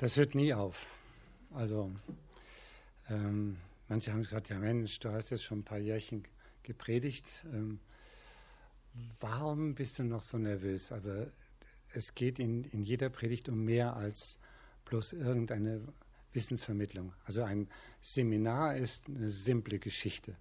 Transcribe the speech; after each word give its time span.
Das 0.00 0.16
hört 0.16 0.34
nie 0.34 0.54
auf. 0.54 0.86
Also 1.52 1.92
ähm, 3.10 3.58
manche 3.86 4.10
haben 4.10 4.22
gesagt, 4.22 4.48
ja 4.48 4.58
Mensch, 4.58 4.98
du 4.98 5.12
hast 5.12 5.28
jetzt 5.28 5.44
schon 5.44 5.58
ein 5.58 5.64
paar 5.64 5.76
Jährchen 5.76 6.24
gepredigt. 6.62 7.26
Ähm, 7.52 7.80
warum 9.20 9.74
bist 9.74 9.98
du 9.98 10.04
noch 10.04 10.22
so 10.22 10.38
nervös? 10.38 10.90
Aber 10.90 11.26
es 11.92 12.14
geht 12.14 12.38
in, 12.38 12.64
in 12.72 12.80
jeder 12.80 13.10
Predigt 13.10 13.50
um 13.50 13.62
mehr 13.62 13.94
als 13.94 14.38
bloß 14.86 15.12
irgendeine 15.12 15.82
Wissensvermittlung. 16.32 17.12
Also 17.26 17.42
ein 17.42 17.68
Seminar 18.00 18.78
ist 18.78 19.06
eine 19.06 19.28
simple 19.28 19.78
Geschichte. 19.78 20.34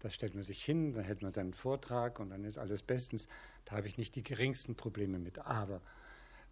Da 0.00 0.10
stellt 0.10 0.34
man 0.34 0.44
sich 0.44 0.62
hin, 0.62 0.92
dann 0.92 1.04
hält 1.04 1.22
man 1.22 1.32
seinen 1.32 1.54
Vortrag 1.54 2.20
und 2.20 2.28
dann 2.28 2.44
ist 2.44 2.58
alles 2.58 2.82
bestens. 2.82 3.28
Da 3.64 3.76
habe 3.76 3.88
ich 3.88 3.96
nicht 3.96 4.14
die 4.14 4.22
geringsten 4.22 4.74
Probleme 4.74 5.18
mit. 5.18 5.38
Aber 5.38 5.80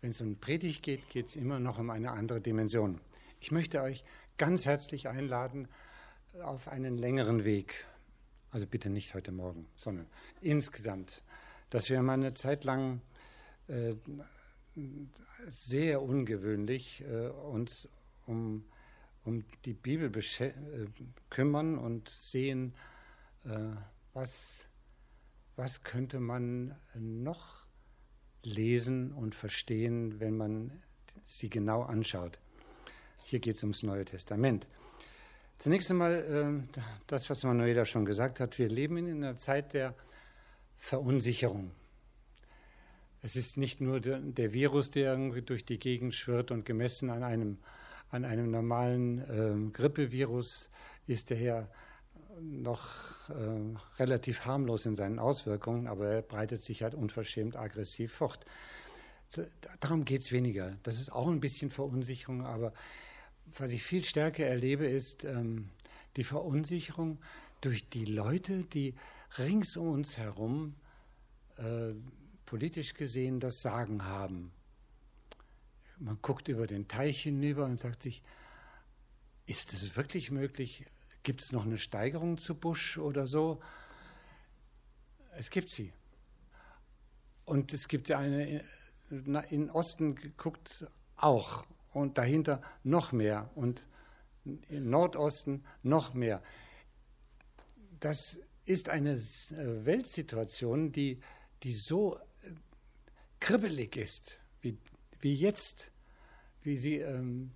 wenn 0.02 0.10
es 0.10 0.20
um 0.20 0.36
Predigt 0.36 0.82
geht, 0.82 1.08
geht 1.08 1.28
es 1.28 1.36
immer 1.36 1.60
noch 1.60 1.78
um 1.78 1.88
eine 1.88 2.10
andere 2.10 2.40
Dimension. 2.40 3.00
Ich 3.40 3.52
möchte 3.52 3.80
euch 3.80 4.04
ganz 4.36 4.66
herzlich 4.66 5.08
einladen 5.08 5.68
auf 6.42 6.68
einen 6.68 6.98
längeren 6.98 7.44
Weg. 7.44 7.86
Also 8.50 8.66
bitte 8.66 8.90
nicht 8.90 9.14
heute 9.14 9.32
Morgen, 9.32 9.66
sondern 9.76 10.06
insgesamt, 10.40 11.22
dass 11.70 11.88
wir 11.88 12.02
mal 12.02 12.14
eine 12.14 12.34
Zeit 12.34 12.64
lang 12.64 13.00
äh, 13.68 13.94
sehr 15.48 16.02
ungewöhnlich 16.02 17.02
äh, 17.02 17.28
uns 17.28 17.88
um, 18.26 18.64
um 19.24 19.44
die 19.64 19.72
Bibel 19.72 20.12
äh, 20.40 20.52
kümmern 21.30 21.78
und 21.78 22.08
sehen, 22.08 22.74
äh, 23.44 23.50
was, 24.14 24.66
was 25.54 25.84
könnte 25.84 26.18
man 26.18 26.74
noch 26.94 27.61
lesen 28.42 29.12
und 29.12 29.34
verstehen, 29.34 30.20
wenn 30.20 30.36
man 30.36 30.82
sie 31.24 31.48
genau 31.48 31.82
anschaut. 31.82 32.38
Hier 33.24 33.40
geht 33.40 33.56
es 33.56 33.62
ums 33.62 33.82
Neue 33.82 34.04
Testament. 34.04 34.66
Zunächst 35.58 35.90
einmal 35.90 36.64
äh, 36.68 36.78
das, 37.06 37.30
was 37.30 37.44
Manuela 37.44 37.84
schon 37.84 38.04
gesagt 38.04 38.40
hat. 38.40 38.58
Wir 38.58 38.68
leben 38.68 38.96
in 38.96 39.22
einer 39.22 39.36
Zeit 39.36 39.74
der 39.74 39.94
Verunsicherung. 40.76 41.70
Es 43.22 43.36
ist 43.36 43.56
nicht 43.56 43.80
nur 43.80 44.00
der, 44.00 44.52
Virus, 44.52 44.90
der 44.90 45.12
irgendwie 45.12 45.42
durch 45.42 45.64
die 45.64 45.78
Gegend 45.78 46.12
schwirrt 46.12 46.50
und 46.50 46.64
gemessen 46.64 47.08
an 47.08 47.22
einem, 47.22 47.58
an 48.10 48.24
einem 48.24 48.50
normalen 48.50 49.18
äh, 49.20 49.70
Grippevirus 49.72 50.70
ist 51.06 51.30
der 51.30 51.68
noch 52.40 53.28
äh, 53.30 53.76
relativ 53.98 54.44
harmlos 54.44 54.86
in 54.86 54.96
seinen 54.96 55.18
Auswirkungen, 55.18 55.86
aber 55.86 56.08
er 56.08 56.22
breitet 56.22 56.62
sich 56.62 56.82
halt 56.82 56.94
unverschämt 56.94 57.56
aggressiv 57.56 58.12
fort. 58.12 58.44
Darum 59.80 60.04
geht 60.04 60.22
es 60.22 60.32
weniger. 60.32 60.76
Das 60.82 60.96
ist 61.00 61.10
auch 61.12 61.28
ein 61.28 61.40
bisschen 61.40 61.70
Verunsicherung, 61.70 62.44
aber 62.44 62.72
was 63.56 63.70
ich 63.70 63.82
viel 63.82 64.04
stärker 64.04 64.44
erlebe, 64.44 64.86
ist 64.86 65.24
ähm, 65.24 65.70
die 66.16 66.24
Verunsicherung 66.24 67.18
durch 67.60 67.88
die 67.88 68.04
Leute, 68.04 68.64
die 68.64 68.94
rings 69.38 69.76
um 69.76 69.88
uns 69.88 70.18
herum 70.18 70.74
äh, 71.56 71.94
politisch 72.44 72.94
gesehen 72.94 73.40
das 73.40 73.62
Sagen 73.62 74.04
haben. 74.04 74.52
Man 75.98 76.18
guckt 76.20 76.48
über 76.48 76.66
den 76.66 76.88
Teich 76.88 77.22
hinüber 77.22 77.64
und 77.64 77.80
sagt 77.80 78.02
sich, 78.02 78.22
ist 79.46 79.72
es 79.72 79.96
wirklich 79.96 80.30
möglich, 80.30 80.84
Gibt 81.22 81.42
es 81.42 81.52
noch 81.52 81.64
eine 81.64 81.78
Steigerung 81.78 82.38
zu 82.38 82.54
Bush 82.54 82.98
oder 82.98 83.26
so? 83.26 83.60
Es 85.36 85.50
gibt 85.50 85.70
sie. 85.70 85.92
Und 87.44 87.72
es 87.72 87.88
gibt 87.88 88.10
eine, 88.10 88.64
in 89.50 89.70
Osten 89.70 90.14
geguckt 90.14 90.86
auch 91.16 91.64
und 91.92 92.18
dahinter 92.18 92.60
noch 92.82 93.12
mehr 93.12 93.50
und 93.54 93.86
im 94.44 94.90
Nordosten 94.90 95.64
noch 95.82 96.14
mehr. 96.14 96.42
Das 98.00 98.38
ist 98.64 98.88
eine 98.88 99.16
Weltsituation, 99.16 100.92
die, 100.92 101.20
die 101.62 101.72
so 101.72 102.18
kribbelig 103.38 103.96
ist, 103.96 104.40
wie, 104.60 104.76
wie 105.20 105.34
jetzt, 105.34 105.92
wie 106.62 106.76
sie 106.76 106.96
ähm, 106.96 107.52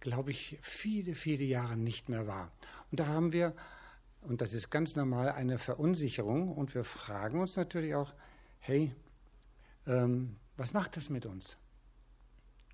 glaube 0.00 0.30
ich, 0.30 0.58
viele, 0.62 1.14
viele 1.14 1.44
Jahre 1.44 1.76
nicht 1.76 2.08
mehr 2.08 2.26
war. 2.26 2.50
Und 2.90 3.00
da 3.00 3.06
haben 3.06 3.32
wir, 3.32 3.54
und 4.22 4.40
das 4.40 4.52
ist 4.52 4.70
ganz 4.70 4.96
normal, 4.96 5.30
eine 5.30 5.58
Verunsicherung 5.58 6.52
und 6.52 6.74
wir 6.74 6.84
fragen 6.84 7.40
uns 7.40 7.56
natürlich 7.56 7.94
auch, 7.94 8.12
hey, 8.58 8.94
ähm, 9.86 10.36
was 10.56 10.72
macht 10.72 10.96
das 10.96 11.10
mit 11.10 11.26
uns? 11.26 11.56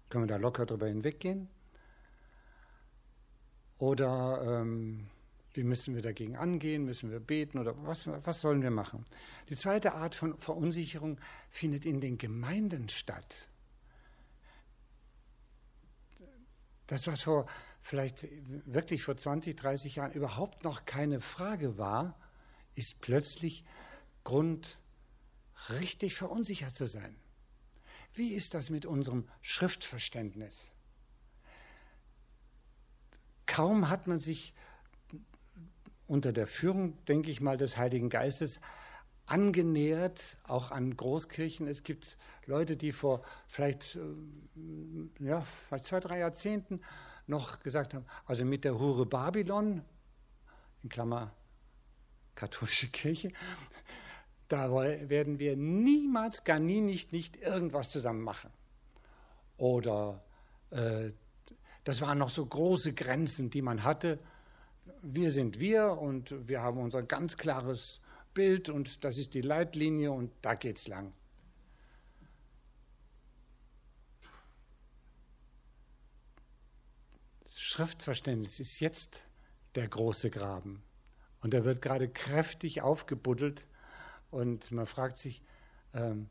Können 0.08 0.24
wir 0.24 0.28
da 0.28 0.36
locker 0.36 0.66
drüber 0.66 0.86
hinweggehen? 0.86 1.48
Oder 3.78 4.60
ähm, 4.62 5.06
wie 5.52 5.64
müssen 5.64 5.94
wir 5.94 6.02
dagegen 6.02 6.36
angehen? 6.36 6.84
Müssen 6.84 7.10
wir 7.10 7.20
beten 7.20 7.58
oder 7.58 7.74
was, 7.84 8.06
was 8.06 8.40
sollen 8.40 8.62
wir 8.62 8.70
machen? 8.70 9.04
Die 9.48 9.56
zweite 9.56 9.94
Art 9.94 10.14
von 10.14 10.36
Verunsicherung 10.38 11.18
findet 11.50 11.86
in 11.86 12.00
den 12.00 12.18
Gemeinden 12.18 12.88
statt. 12.88 13.48
Das, 16.86 17.06
was 17.06 17.22
vor 17.22 17.46
vielleicht 17.82 18.26
wirklich 18.66 19.02
vor 19.02 19.16
20, 19.16 19.56
30 19.56 19.96
Jahren 19.96 20.12
überhaupt 20.12 20.64
noch 20.64 20.84
keine 20.84 21.20
Frage 21.20 21.78
war, 21.78 22.18
ist 22.74 23.00
plötzlich 23.00 23.64
Grund, 24.24 24.78
richtig 25.70 26.14
verunsichert 26.14 26.74
zu 26.74 26.86
sein. 26.86 27.16
Wie 28.14 28.32
ist 28.32 28.54
das 28.54 28.70
mit 28.70 28.86
unserem 28.86 29.28
Schriftverständnis? 29.40 30.70
Kaum 33.46 33.88
hat 33.88 34.06
man 34.06 34.18
sich 34.18 34.54
unter 36.06 36.32
der 36.32 36.46
Führung, 36.46 37.04
denke 37.06 37.30
ich 37.30 37.40
mal, 37.40 37.56
des 37.56 37.76
Heiligen 37.76 38.08
Geistes 38.08 38.60
angenähert, 39.26 40.38
auch 40.44 40.70
an 40.70 40.96
Großkirchen. 40.96 41.66
Es 41.66 41.82
gibt 41.82 42.16
Leute, 42.46 42.76
die 42.76 42.92
vor 42.92 43.22
vielleicht, 43.46 43.96
äh, 43.96 45.24
ja, 45.24 45.40
vor 45.40 45.82
zwei, 45.82 46.00
drei 46.00 46.20
Jahrzehnten 46.20 46.80
noch 47.26 47.60
gesagt 47.60 47.92
haben, 47.94 48.06
also 48.24 48.44
mit 48.44 48.64
der 48.64 48.78
Hure 48.78 49.04
Babylon, 49.04 49.82
in 50.82 50.88
Klammer 50.88 51.34
katholische 52.36 52.88
Kirche, 52.88 53.32
da 54.48 54.70
werden 54.70 55.38
wir 55.40 55.56
niemals, 55.56 56.44
gar 56.44 56.60
nie, 56.60 56.80
nicht, 56.80 57.12
nicht 57.12 57.36
irgendwas 57.36 57.90
zusammen 57.90 58.22
machen. 58.22 58.50
Oder 59.56 60.22
äh, 60.70 61.10
das 61.82 62.00
waren 62.00 62.18
noch 62.18 62.30
so 62.30 62.46
große 62.46 62.92
Grenzen, 62.92 63.50
die 63.50 63.62
man 63.62 63.82
hatte. 63.82 64.20
Wir 65.02 65.30
sind 65.30 65.58
wir 65.58 65.98
und 65.98 66.48
wir 66.48 66.62
haben 66.62 66.78
unser 66.78 67.02
ganz 67.02 67.36
klares 67.36 68.00
Bild 68.36 68.68
und 68.68 69.02
das 69.02 69.16
ist 69.16 69.32
die 69.32 69.40
Leitlinie 69.40 70.12
und 70.12 70.30
da 70.42 70.54
geht's 70.54 70.86
lang. 70.86 71.14
Schriftverständnis 77.48 78.60
ist 78.60 78.78
jetzt 78.80 79.24
der 79.74 79.88
große 79.88 80.30
Graben 80.30 80.82
und 81.40 81.54
er 81.54 81.64
wird 81.64 81.80
gerade 81.80 82.10
kräftig 82.10 82.82
aufgebuddelt 82.82 83.66
und 84.30 84.70
man 84.70 84.86
fragt 84.86 85.18
sich, 85.18 85.42
ähm, 85.94 86.28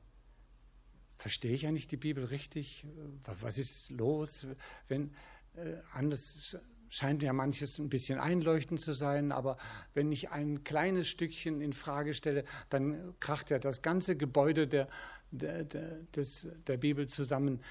verstehe 1.18 1.54
ich 1.54 1.66
eigentlich 1.66 1.88
die 1.88 1.98
Bibel 1.98 2.26
richtig? 2.26 2.86
Was 3.24 3.58
ist 3.58 3.90
los, 3.90 4.46
wenn 4.88 5.16
äh, 5.56 5.78
anders 5.94 6.56
scheint 6.96 7.24
ja 7.24 7.34
manches 7.34 7.78
ein 7.78 7.90
bisschen 7.90 8.20
einleuchtend 8.20 8.80
zu 8.80 8.94
sein, 8.94 9.32
aber 9.32 9.58
wenn 9.94 10.12
ich 10.12 10.32
ein 10.32 10.64
kleines 10.64 11.10
Stückchen 11.10 11.60
in 11.60 11.74
Frage 11.74 12.14
stelle, 12.14 12.46
dann 12.70 13.14
kracht 13.20 13.50
ja 13.50 13.60
das 13.60 13.82
ganze 13.82 14.16
Gebäude 14.16 14.68
der, 14.68 14.88
der, 15.32 15.66
der, 15.66 16.00
des, 16.16 16.48
der 16.68 16.78
Bibel 16.78 17.08
zusammen. 17.08 17.62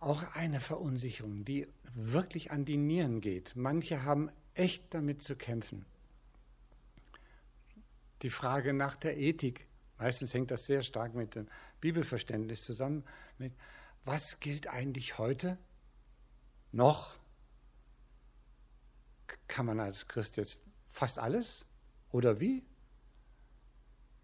Auch 0.00 0.22
eine 0.34 0.60
Verunsicherung, 0.60 1.44
die 1.44 1.66
wirklich 1.92 2.50
an 2.50 2.64
die 2.64 2.78
Nieren 2.78 3.20
geht. 3.20 3.54
Manche 3.54 4.04
haben 4.04 4.30
echt 4.54 4.94
damit 4.94 5.22
zu 5.22 5.36
kämpfen. 5.36 5.84
Die 8.22 8.30
Frage 8.30 8.72
nach 8.72 8.96
der 8.96 9.18
Ethik, 9.18 9.66
meistens 9.98 10.32
hängt 10.32 10.50
das 10.50 10.64
sehr 10.64 10.82
stark 10.82 11.14
mit 11.14 11.34
dem 11.34 11.48
Bibelverständnis 11.80 12.62
zusammen, 12.62 13.04
mit 13.36 13.52
was 14.04 14.40
gilt 14.40 14.68
eigentlich 14.68 15.18
heute 15.18 15.58
noch 16.72 17.18
kann 19.48 19.66
man 19.66 19.80
als 19.80 20.06
Christ 20.06 20.36
jetzt 20.36 20.58
fast 20.90 21.18
alles? 21.18 21.66
Oder 22.12 22.40
wie? 22.40 22.64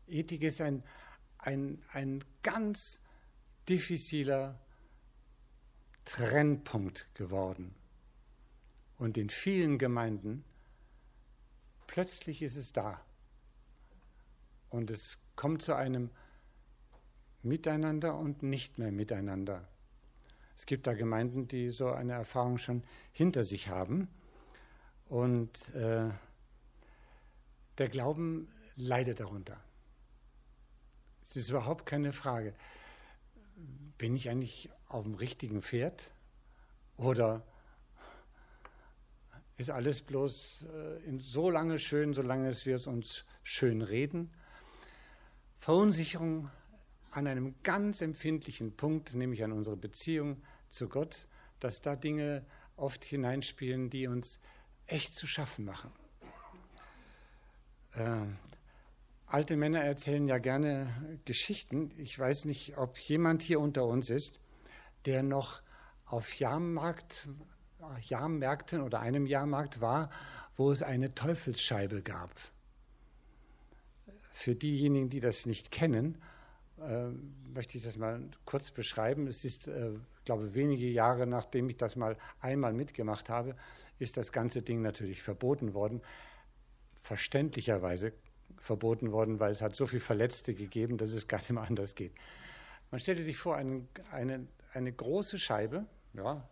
Ethik 0.06 0.43
ist 0.43 0.61
ein, 0.61 0.85
ein, 1.38 1.82
ein 1.93 2.25
ganz 2.43 3.00
diffiziler 3.69 4.61
Trennpunkt 6.05 7.15
geworden. 7.15 7.75
Und 8.99 9.17
in 9.17 9.31
vielen 9.31 9.79
Gemeinden, 9.79 10.44
plötzlich 11.87 12.43
ist 12.43 12.56
es 12.56 12.73
da. 12.73 13.00
Und 14.71 14.91
es 14.91 15.19
kommt 15.37 15.62
zu 15.62 15.75
einem 15.75 16.11
Miteinander 17.43 18.17
und 18.17 18.43
nicht 18.43 18.79
mehr 18.79 18.93
Miteinander. 18.93 19.69
Es 20.56 20.67
gibt 20.67 20.87
da 20.87 20.94
Gemeinden, 20.94 21.49
die 21.49 21.71
so 21.71 21.91
eine 21.91 22.12
Erfahrung 22.12 22.59
schon 22.59 22.85
hinter 23.12 23.44
sich 23.44 23.69
haben. 23.69 24.09
Und 25.14 25.72
äh, 25.76 26.11
der 27.78 27.88
Glauben 27.88 28.49
leidet 28.75 29.20
darunter. 29.20 29.62
Es 31.22 31.37
ist 31.37 31.50
überhaupt 31.50 31.87
keine 31.87 32.12
Frage. 32.12 32.52
Bin 33.96 34.16
ich 34.16 34.28
eigentlich 34.28 34.70
auf 34.88 35.05
dem 35.05 35.14
richtigen 35.14 35.62
Pferd? 35.62 36.11
Oder 36.96 37.46
ist 39.56 39.70
alles 39.70 40.02
bloß 40.02 40.64
äh, 40.64 41.19
so 41.19 41.49
lange 41.49 41.78
schön, 41.78 42.12
solange 42.12 42.52
wir 42.64 42.75
es 42.75 42.88
uns 42.88 43.25
schön 43.44 43.82
reden? 43.82 44.32
Verunsicherung 45.61 46.50
an 47.12 47.28
einem 47.28 47.55
ganz 47.62 48.00
empfindlichen 48.00 48.75
Punkt, 48.75 49.14
nämlich 49.14 49.44
an 49.44 49.52
unsere 49.52 49.76
Beziehung 49.76 50.43
zu 50.70 50.88
Gott, 50.88 51.28
dass 51.61 51.82
da 51.82 51.94
Dinge 51.94 52.44
oft 52.75 53.05
hineinspielen, 53.05 53.90
die 53.90 54.08
uns 54.08 54.40
echt 54.87 55.17
zu 55.17 55.27
schaffen 55.27 55.65
machen. 55.65 55.93
Äh, 57.95 58.27
alte 59.27 59.57
Männer 59.57 59.81
erzählen 59.81 60.27
ja 60.27 60.39
gerne 60.39 61.21
Geschichten. 61.25 61.93
Ich 61.97 62.19
weiß 62.19 62.45
nicht, 62.45 62.77
ob 62.77 62.99
jemand 62.99 63.43
hier 63.43 63.61
unter 63.61 63.85
uns 63.85 64.11
ist, 64.11 64.41
der 65.07 65.23
noch 65.23 65.63
auf 66.07 66.35
Jahrmarkt, 66.35 67.29
Jahrmärkten 68.01 68.81
oder 68.81 69.01
einem 69.01 69.27
Jahrmarkt 69.27 69.81
war, 69.81 70.11
wo 70.57 70.71
es 70.71 70.83
eine 70.83 71.15
Teufelsscheibe 71.15 72.03
gab. 72.03 72.31
Für 74.31 74.55
diejenigen, 74.55 75.09
die 75.09 75.21
das 75.21 75.47
nicht 75.47 75.71
kennen, 75.71 76.19
äh, 76.81 77.09
möchte 77.53 77.79
ich 77.79 77.85
das 77.85 77.97
mal 77.97 78.29
kurz 78.45 78.71
beschreiben. 78.71 79.27
Es 79.27 79.45
ist, 79.45 79.69
äh, 79.69 79.93
glaube 80.25 80.55
wenige 80.55 80.89
Jahre 80.89 81.27
nachdem 81.27 81.69
ich 81.69 81.77
das 81.77 81.97
mal 81.97 82.17
einmal 82.41 82.73
mitgemacht 82.73 83.29
habe, 83.29 83.57
ist 83.99 84.17
das 84.17 84.32
ganze 84.32 84.62
Ding 84.62 84.82
natürlich 84.82 85.23
verboten 85.23 85.75
worden. 85.75 86.02
Verständlicherweise 86.94 88.12
verboten 88.58 89.12
worden, 89.12 89.41
weil 89.41 89.52
es 89.52 89.62
hat 89.62 89.76
so 89.76 89.87
viele 89.87 90.00
Verletzte 90.00 90.55
gegeben, 90.55 90.96
dass 90.99 91.12
es 91.12 91.29
gar 91.29 91.38
nicht 91.38 91.50
mehr 91.50 91.62
anders 91.64 91.94
geht. 91.94 92.14
Man 92.91 93.00
stellte 93.00 93.23
sich 93.23 93.37
vor, 93.37 93.56
eine, 93.56 93.87
eine, 94.11 94.46
eine 94.73 94.93
große 94.93 95.38
Scheibe, 95.38 95.87
ja, 96.14 96.49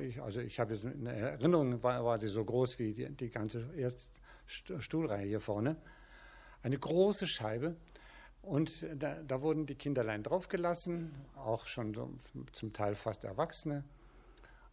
ich, 0.00 0.20
also 0.22 0.40
ich 0.40 0.60
habe 0.60 0.74
jetzt 0.74 0.84
eine 0.84 1.12
Erinnerung, 1.12 1.82
war, 1.82 2.04
war 2.04 2.18
sie 2.18 2.28
so 2.28 2.44
groß 2.44 2.78
wie 2.78 2.94
die, 2.94 3.10
die 3.10 3.30
ganze 3.30 3.68
Stuhlreihe 4.46 5.26
hier 5.26 5.40
vorne, 5.40 5.76
eine 6.62 6.78
große 6.78 7.26
Scheibe 7.26 7.76
und 8.42 8.86
da, 8.94 9.22
da, 9.22 9.42
wurden 9.42 9.66
die 9.66 9.74
Kinderlein 9.74 10.22
draufgelassen, 10.22 11.12
auch 11.36 11.66
schon 11.66 12.18
zum 12.52 12.72
Teil 12.72 12.94
fast 12.94 13.24
Erwachsene. 13.24 13.84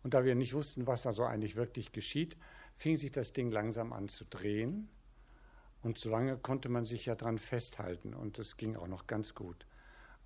Und 0.04 0.14
da 0.14 0.24
wir 0.24 0.36
nicht 0.36 0.54
wussten, 0.54 0.88
was 0.88 1.04
da 1.04 1.14
so 1.14 1.24
eigentlich 1.24 1.56
wirklich 1.56 1.92
geschieht, 1.92 2.38
fing 2.78 2.98
sich 2.98 3.12
das 3.12 3.34
Ding 3.34 3.52
langsam 3.52 3.94
an 3.94 4.10
zu 4.10 4.26
drehen. 4.26 4.90
Und 5.82 5.98
so 5.98 6.10
lange 6.10 6.38
konnte 6.38 6.70
man 6.70 6.86
sich 6.86 7.06
ja 7.06 7.16
dran 7.16 7.38
festhalten 7.38 8.14
und 8.14 8.40
es 8.40 8.58
ging 8.58 8.76
auch 8.76 8.88
noch 8.88 9.08
ganz 9.08 9.36
gut. 9.36 9.66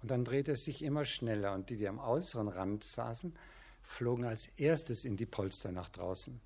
Und 0.02 0.10
dann 0.10 0.26
drehte 0.26 0.54
es 0.54 0.66
sich 0.66 0.84
immer 0.84 1.06
schneller 1.06 1.54
und 1.54 1.70
die, 1.70 1.78
die 1.78 1.88
am 1.88 2.00
äußeren 2.00 2.48
Rand 2.48 2.84
saßen, 2.84 3.36
flogen 3.84 4.26
als 4.26 4.48
erstes 4.58 5.06
in 5.06 5.18
die 5.18 5.26
Polster 5.26 5.72
nach 5.72 5.90
draußen. 5.90 6.40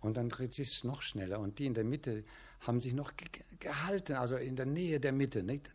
Und 0.00 0.16
dann 0.16 0.28
dreht 0.28 0.52
sich 0.52 0.68
es 0.68 0.84
noch 0.84 1.02
schneller 1.02 1.40
und 1.40 1.58
die 1.58 1.66
in 1.66 1.74
der 1.74 1.84
Mitte 1.84 2.24
haben 2.60 2.80
sich 2.80 2.94
noch 2.94 3.12
gehalten, 3.58 4.14
also 4.14 4.36
in 4.36 4.54
der 4.54 4.66
Nähe 4.66 5.00
der 5.00 5.12
Mitte. 5.12 5.42
Nicht? 5.42 5.70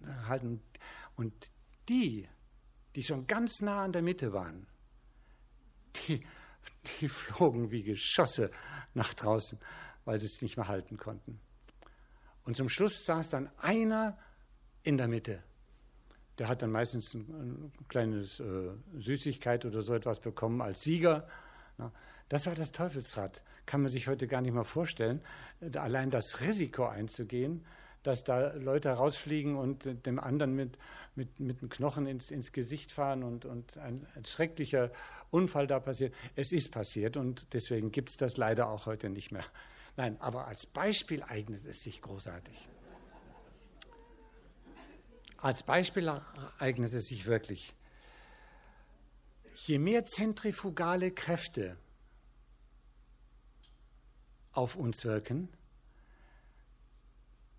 Und 1.15 1.33
die, 1.89 2.27
die 2.95 3.03
schon 3.03 3.25
ganz 3.25 3.61
nah 3.61 3.83
an 3.83 3.91
der 3.91 4.03
Mitte 4.03 4.31
waren, 4.31 4.67
die, 5.95 6.25
die 6.99 7.09
flogen 7.09 7.71
wie 7.71 7.83
Geschosse 7.83 8.51
nach 8.93 9.13
draußen, 9.13 9.59
weil 10.05 10.19
sie 10.19 10.25
es 10.25 10.41
nicht 10.41 10.57
mehr 10.57 10.67
halten 10.67 10.97
konnten. 10.97 11.39
Und 12.43 12.55
zum 12.55 12.69
Schluss 12.69 13.05
saß 13.05 13.29
dann 13.29 13.49
einer 13.57 14.17
in 14.83 14.97
der 14.97 15.07
Mitte. 15.07 15.43
Der 16.37 16.47
hat 16.47 16.61
dann 16.61 16.71
meistens 16.71 17.13
ein, 17.13 17.27
ein 17.29 17.87
kleines 17.89 18.39
äh, 18.39 18.71
Süßigkeit 18.97 19.65
oder 19.65 19.81
so 19.81 19.93
etwas 19.93 20.19
bekommen 20.19 20.61
als 20.61 20.81
Sieger. 20.81 21.27
Na, 21.77 21.91
das 22.29 22.45
war 22.45 22.55
das 22.55 22.71
Teufelsrad. 22.71 23.43
Kann 23.65 23.81
man 23.81 23.91
sich 23.91 24.07
heute 24.07 24.27
gar 24.27 24.41
nicht 24.41 24.53
mehr 24.53 24.63
vorstellen. 24.63 25.21
Allein 25.75 26.09
das 26.09 26.39
Risiko 26.41 26.85
einzugehen, 26.85 27.65
dass 28.03 28.23
da 28.23 28.53
Leute 28.53 28.89
rausfliegen 28.89 29.55
und 29.55 30.05
dem 30.05 30.19
anderen 30.19 30.55
mit, 30.55 30.77
mit, 31.15 31.39
mit 31.39 31.61
dem 31.61 31.69
Knochen 31.69 32.07
ins, 32.07 32.31
ins 32.31 32.51
Gesicht 32.51 32.91
fahren 32.91 33.23
und, 33.23 33.45
und 33.45 33.77
ein, 33.77 34.07
ein, 34.15 34.25
schrecklicher 34.25 34.91
Unfall 35.31 35.67
da 35.67 35.79
passiert. 35.79 36.13
Es 36.35 36.51
ist 36.51 36.71
passiert 36.71 37.17
und 37.17 37.47
deswegen 37.53 37.91
gibt 37.91 38.09
es 38.09 38.17
das 38.17 38.37
leider 38.37 38.69
auch 38.69 38.85
heute 38.85 39.09
nicht 39.09 39.31
mehr. 39.31 39.45
Nein, 39.97 40.15
aber 40.21 40.47
als 40.47 40.65
Beispiel 40.65 41.23
eignet 41.23 41.65
es 41.65 41.81
sich 41.81 42.01
großartig. 42.01 42.69
Als 45.37 45.63
Beispiel 45.63 46.09
eignet 46.57 46.93
es 46.93 47.07
sich 47.07 47.25
wirklich. 47.25 47.73
Je 49.65 49.77
mehr 49.77 50.05
zentrifugale 50.05 51.11
Kräfte 51.11 51.77
auf 54.51 54.75
uns 54.75 55.03
wirken, 55.03 55.49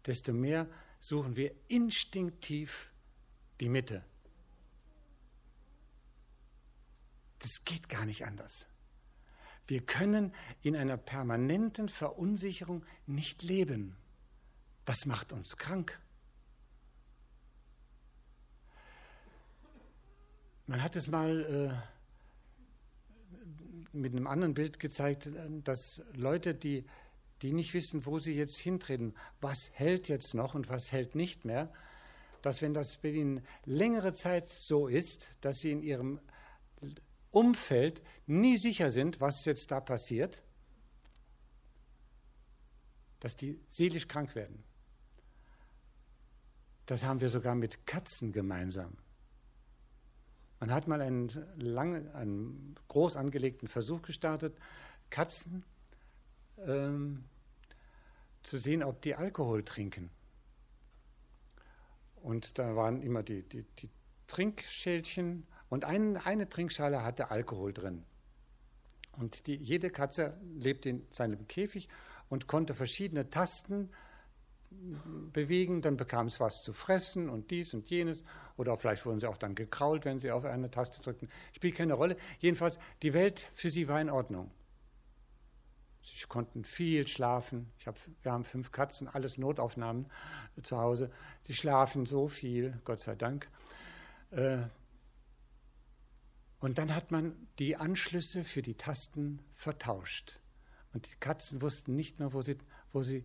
desto 0.07 0.33
mehr 0.33 0.67
suchen 1.01 1.37
wir 1.37 1.55
instinktiv 1.69 2.91
die 3.61 3.69
Mitte. 3.69 4.05
Das 7.39 7.65
geht 7.65 7.89
gar 7.89 8.05
nicht 8.05 8.27
anders. 8.27 8.67
Wir 9.67 9.85
können 9.85 10.35
in 10.63 10.77
einer 10.77 10.97
permanenten 10.97 11.89
Verunsicherung 11.89 12.85
nicht 13.07 13.43
leben. 13.43 13.97
Das 14.85 15.07
macht 15.07 15.33
uns 15.33 15.57
krank. 15.57 15.99
Man 20.67 20.83
hat 20.83 20.97
es 20.97 21.09
mal 21.09 21.45
äh, 21.45 21.73
mit 23.93 24.13
einem 24.13 24.27
anderen 24.27 24.55
Bild 24.55 24.79
gezeigt, 24.79 25.31
dass 25.65 26.03
Leute, 26.15 26.55
die, 26.55 26.85
die 27.43 27.53
nicht 27.53 27.73
wissen, 27.75 28.05
wo 28.07 28.19
sie 28.19 28.35
jetzt 28.35 28.59
hintreten, 28.59 29.15
was 29.41 29.71
hält 29.75 30.09
jetzt 30.09 30.35
noch 30.35 30.55
und 30.55 30.69
was 30.69 30.93
hält 30.93 31.15
nicht 31.15 31.45
mehr, 31.45 31.73
dass 32.43 32.63
wenn 32.63 32.75
das 32.75 32.97
bei 32.97 33.11
ihnen 33.11 33.43
längere 33.65 34.13
Zeit 34.13 34.49
so 34.49 34.89
ist, 34.89 35.29
dass 35.41 35.59
sie 35.59 35.73
in 35.73 35.83
ihrem 35.83 36.21
Umfeld 37.31 38.03
nie 38.27 38.57
sicher 38.57 38.91
sind, 38.91 39.21
was 39.21 39.45
jetzt 39.45 39.71
da 39.71 39.81
passiert, 39.81 40.43
dass 43.21 43.37
die 43.37 43.61
seelisch 43.69 44.09
krank 44.09 44.35
werden. 44.35 44.65
Das 46.87 47.05
haben 47.05 47.21
wir 47.21 47.29
sogar 47.29 47.55
mit 47.55 47.87
Katzen 47.87 48.33
gemeinsam. 48.33 48.97
Man 50.59 50.73
hat 50.73 50.89
mal 50.89 51.01
einen, 51.01 51.29
lang, 51.57 52.09
einen 52.15 52.75
groß 52.89 53.17
angelegten 53.17 53.69
Versuch 53.69 54.03
gestartet, 54.03 54.59
Katzen 55.09 55.65
ähm, 56.67 57.25
zu 58.43 58.59
sehen, 58.59 58.83
ob 58.83 59.03
die 59.03 59.15
Alkohol 59.15 59.65
trinken. 59.65 60.11
Und 62.17 62.59
da 62.59 62.77
waren 62.77 63.03
immer 63.03 63.23
die, 63.23 63.43
die, 63.43 63.65
die 63.79 63.89
Trinkschälchen 64.27 65.47
und 65.69 65.85
ein, 65.85 66.17
eine 66.17 66.49
Trinkschale 66.49 67.03
hatte 67.03 67.31
Alkohol 67.31 67.73
drin. 67.73 68.05
Und 69.13 69.47
die, 69.47 69.57
jede 69.57 69.91
Katze 69.91 70.39
lebte 70.57 70.89
in 70.89 71.07
seinem 71.11 71.47
Käfig 71.47 71.89
und 72.29 72.47
konnte 72.47 72.75
verschiedene 72.75 73.29
Tasten 73.31 73.91
bewegen, 75.33 75.83
dann 75.83 75.97
bekam 75.97 76.29
es 76.29 76.39
was 76.39 76.63
zu 76.63 76.73
fressen 76.73 77.29
und 77.29 77.51
dies 77.51 77.75
und 77.75 77.91
jenes. 77.91 78.23
Oder 78.57 78.77
vielleicht 78.77 79.05
wurden 79.05 79.19
sie 79.19 79.27
auch 79.27 79.37
dann 79.37 79.55
gekrault, 79.55 80.05
wenn 80.05 80.21
sie 80.21 80.31
auf 80.31 80.45
eine 80.45 80.71
Taste 80.71 81.03
drückten. 81.03 81.29
Spielt 81.53 81.75
keine 81.75 81.95
Rolle. 81.95 82.17
Jedenfalls, 82.39 82.79
die 83.03 83.13
Welt 83.13 83.51
für 83.55 83.71
sie 83.71 83.89
war 83.89 84.01
in 84.01 84.11
Ordnung. 84.11 84.51
Sie 86.03 86.27
konnten 86.27 86.65
viel 86.65 87.07
schlafen. 87.07 87.71
Hab, 87.85 87.97
wir 88.23 88.33
haben 88.33 88.45
fünf 88.45 88.73
Katzen, 88.73 89.09
alles 89.09 89.39
Notaufnahmen 89.39 90.11
zu 90.63 90.79
Hause. 90.79 91.11
Die 91.47 91.55
schlafen 91.55 92.07
so 92.07 92.29
viel, 92.29 92.81
Gott 92.85 93.01
sei 93.01 93.15
Dank. 93.15 93.49
Äh, 94.31 94.63
und 96.59 96.79
dann 96.79 96.95
hat 96.95 97.11
man 97.11 97.49
die 97.59 97.77
Anschlüsse 97.77 98.45
für 98.45 98.63
die 98.63 98.75
Tasten 98.75 99.41
vertauscht. 99.55 100.41
Und 100.93 101.11
die 101.11 101.17
Katzen 101.17 101.63
wussten 101.63 101.95
nicht 101.97 102.19
mehr, 102.19 102.33
wo 102.33 102.43
sie, 102.43 102.59
wo 102.93 103.03
sie 103.03 103.25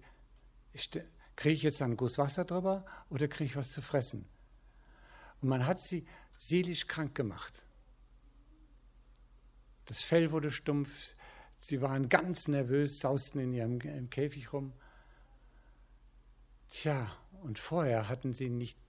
Kriege 1.36 1.53
ich 1.53 1.63
jetzt 1.63 1.82
ein 1.82 1.98
Guss 1.98 2.17
Wasser 2.17 2.46
drüber 2.46 2.86
oder 3.10 3.27
kriege 3.27 3.46
ich 3.50 3.55
was 3.55 3.72
zu 3.72 3.82
fressen? 3.82 4.27
Und 5.41 5.50
man 5.50 5.65
hat 5.65 5.82
sie 5.82 6.08
seelisch 6.38 6.88
krank 6.88 7.15
gemacht. 7.15 7.65
Das 9.86 10.01
Fell 10.01 10.32
wurde 10.32 10.50
stumpf, 10.50 11.14
sie 11.57 11.81
waren 11.81 12.09
ganz 12.09 12.47
nervös, 12.47 13.00
sausten 13.00 13.39
in 13.39 13.53
ihrem 13.53 14.09
Käfig 14.09 14.53
rum. 14.53 14.74
Tja, 16.69 17.12
und 17.43 17.59
vorher 17.59 18.09
hatten 18.09 18.33
sie 18.33 18.50
nicht 18.50 18.79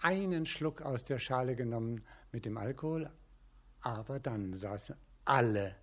einen 0.00 0.46
Schluck 0.46 0.82
aus 0.82 1.04
der 1.04 1.18
Schale 1.18 1.54
genommen 1.54 2.04
mit 2.32 2.44
dem 2.44 2.56
Alkohol, 2.56 3.10
aber 3.80 4.18
dann 4.20 4.54
saßen 4.54 4.96
alle 5.24 5.76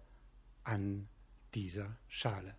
an 0.63 1.07
dieser 1.53 1.97
Schale. 2.07 2.55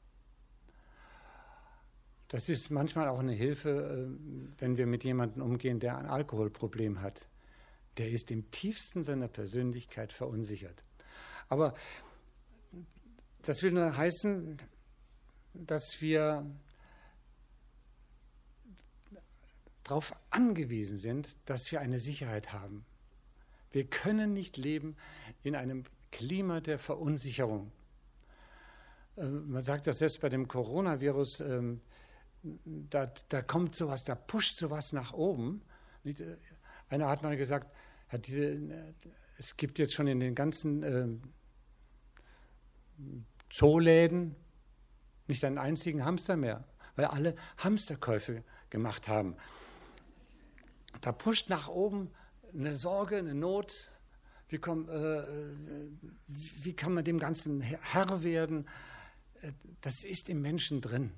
Das 2.28 2.48
ist 2.48 2.70
manchmal 2.70 3.08
auch 3.08 3.18
eine 3.18 3.32
Hilfe, 3.32 3.70
äh, 3.70 4.60
wenn 4.60 4.76
wir 4.76 4.86
mit 4.86 5.02
jemandem 5.02 5.42
umgehen, 5.42 5.80
der 5.80 5.98
ein 5.98 6.06
Alkoholproblem 6.06 7.02
hat. 7.02 7.28
Der 7.96 8.08
ist 8.08 8.30
im 8.30 8.50
tiefsten 8.52 9.02
seiner 9.02 9.26
Persönlichkeit 9.26 10.12
verunsichert. 10.12 10.84
Aber 11.48 11.74
das 13.42 13.62
will 13.62 13.72
nur 13.72 13.96
heißen, 13.96 14.58
dass 15.54 16.00
wir 16.00 16.44
darauf 19.84 20.14
angewiesen 20.30 20.98
sind, 20.98 21.36
dass 21.46 21.70
wir 21.72 21.80
eine 21.80 21.98
Sicherheit 21.98 22.52
haben. 22.52 22.84
Wir 23.72 23.86
können 23.86 24.32
nicht 24.32 24.56
leben 24.56 24.96
in 25.42 25.54
einem 25.54 25.84
Klima 26.10 26.60
der 26.60 26.78
Verunsicherung. 26.78 27.72
Äh, 29.16 29.26
man 29.26 29.62
sagt 29.62 29.86
das 29.86 29.98
selbst 29.98 30.20
bei 30.20 30.28
dem 30.28 30.48
Coronavirus, 30.48 31.40
ähm, 31.40 31.80
da, 32.42 33.06
da 33.28 33.42
kommt 33.42 33.76
sowas, 33.76 34.04
da 34.04 34.14
pusht 34.14 34.58
sowas 34.58 34.92
nach 34.92 35.12
oben. 35.12 35.62
Äh, 36.04 36.14
einer 36.88 37.08
hat 37.08 37.22
mal 37.22 37.36
gesagt, 37.36 37.72
hat 38.08 38.26
diese, 38.26 38.94
es 39.38 39.56
gibt 39.56 39.78
jetzt 39.78 39.94
schon 39.94 40.06
in 40.06 40.20
den 40.20 40.34
ganzen 40.34 40.82
ähm, 40.82 41.22
Zooläden 43.50 44.36
nicht 45.26 45.44
einen 45.44 45.58
einzigen 45.58 46.04
Hamster 46.04 46.36
mehr, 46.36 46.64
weil 46.96 47.06
alle 47.06 47.34
Hamsterkäufe 47.58 48.42
gemacht 48.70 49.08
haben. 49.08 49.36
Da 51.00 51.12
pusht 51.12 51.48
nach 51.48 51.68
oben 51.68 52.10
eine 52.52 52.76
Sorge, 52.76 53.16
eine 53.16 53.34
Not. 53.34 53.90
Wie, 54.48 54.58
komm, 54.58 54.88
äh, 54.88 55.22
wie 56.26 56.72
kann 56.74 56.94
man 56.94 57.04
dem 57.04 57.18
Ganzen 57.18 57.60
Herr 57.60 58.22
werden? 58.22 58.68
Äh, 59.40 59.52
das 59.80 60.04
ist 60.04 60.28
im 60.28 60.42
Menschen 60.42 60.80
drin. 60.80 61.12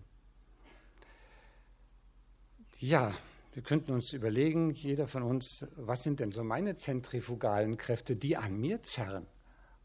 Ja, 2.78 3.14
wir 3.52 3.62
könnten 3.62 3.92
uns 3.92 4.12
überlegen, 4.12 4.70
jeder 4.70 5.06
von 5.06 5.22
uns, 5.22 5.66
was 5.76 6.02
sind 6.02 6.20
denn 6.20 6.32
so 6.32 6.42
meine 6.42 6.76
zentrifugalen 6.76 7.76
Kräfte, 7.76 8.16
die 8.16 8.36
an 8.36 8.58
mir 8.58 8.82
zerren, 8.82 9.26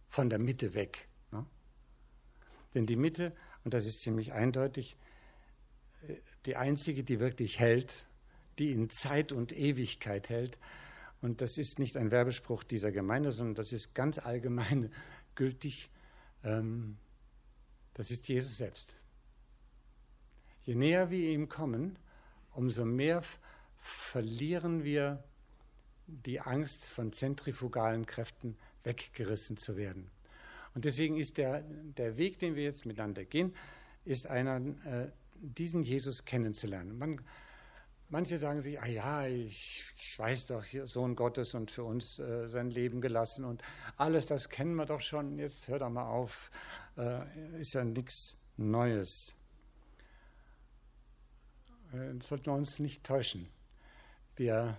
von 0.09 0.29
der 0.29 0.39
Mitte 0.39 0.73
weg. 0.73 1.06
Denn 2.73 2.85
die 2.85 2.95
Mitte, 2.95 3.35
und 3.63 3.73
das 3.73 3.85
ist 3.85 4.01
ziemlich 4.01 4.33
eindeutig, 4.33 4.97
äh, 6.07 6.15
die 6.45 6.55
einzige, 6.55 7.03
die 7.03 7.19
wirklich 7.19 7.59
hält, 7.59 8.07
die 8.59 8.71
in 8.71 8.89
Zeit 8.89 9.31
und 9.31 9.51
Ewigkeit 9.51 10.29
hält. 10.29 10.59
Und 11.21 11.41
das 11.41 11.57
ist 11.57 11.79
nicht 11.79 11.97
ein 11.97 12.11
Werbespruch 12.11 12.63
dieser 12.63 12.91
Gemeinde, 12.91 13.31
sondern 13.31 13.55
das 13.55 13.71
ist 13.71 13.93
ganz 13.95 14.17
allgemein 14.17 14.91
gültig. 15.35 15.89
Ähm, 16.43 16.97
das 17.93 18.11
ist 18.11 18.27
Jesus 18.27 18.57
selbst. 18.57 18.95
Je 20.61 20.75
näher 20.75 21.09
wir 21.09 21.29
ihm 21.29 21.47
kommen, 21.47 21.97
umso 22.51 22.85
mehr 22.85 23.23
verlieren 23.77 24.83
wir 24.83 25.23
die 26.07 26.39
Angst, 26.39 26.85
von 26.85 27.11
zentrifugalen 27.11 28.05
Kräften 28.05 28.57
weggerissen 28.83 29.57
zu 29.57 29.75
werden. 29.77 30.09
Und 30.73 30.85
deswegen 30.85 31.17
ist 31.17 31.37
der, 31.37 31.61
der 31.61 32.17
Weg, 32.17 32.39
den 32.39 32.55
wir 32.55 32.63
jetzt 32.63 32.85
miteinander 32.85 33.25
gehen, 33.25 33.55
ist 34.05 34.27
einer, 34.27 34.57
äh, 34.85 35.11
diesen 35.39 35.83
Jesus 35.83 36.25
kennenzulernen. 36.25 36.97
Man, 36.97 37.21
Manche 38.09 38.37
sagen 38.37 38.61
sich, 38.61 38.79
ah 38.79 38.87
ja, 38.87 39.27
ich, 39.27 39.83
ich 39.97 40.17
weiß 40.17 40.45
doch, 40.47 40.63
Sohn 40.63 41.15
Gottes 41.15 41.53
und 41.53 41.71
für 41.71 41.83
uns 41.83 42.19
äh, 42.19 42.47
sein 42.47 42.69
Leben 42.69 43.01
gelassen 43.01 43.43
und 43.43 43.61
alles, 43.97 44.25
das 44.25 44.47
kennen 44.47 44.75
wir 44.75 44.85
doch 44.85 45.01
schon, 45.01 45.37
jetzt 45.37 45.67
hör 45.67 45.79
doch 45.79 45.89
mal 45.89 46.07
auf, 46.07 46.49
äh, 46.95 47.59
ist 47.59 47.73
ja 47.73 47.83
nichts 47.83 48.41
Neues. 48.55 49.35
Äh, 51.91 52.13
sollten 52.21 52.45
wir 52.45 52.53
uns 52.53 52.79
nicht 52.79 53.03
täuschen. 53.03 53.49
Wir 54.37 54.77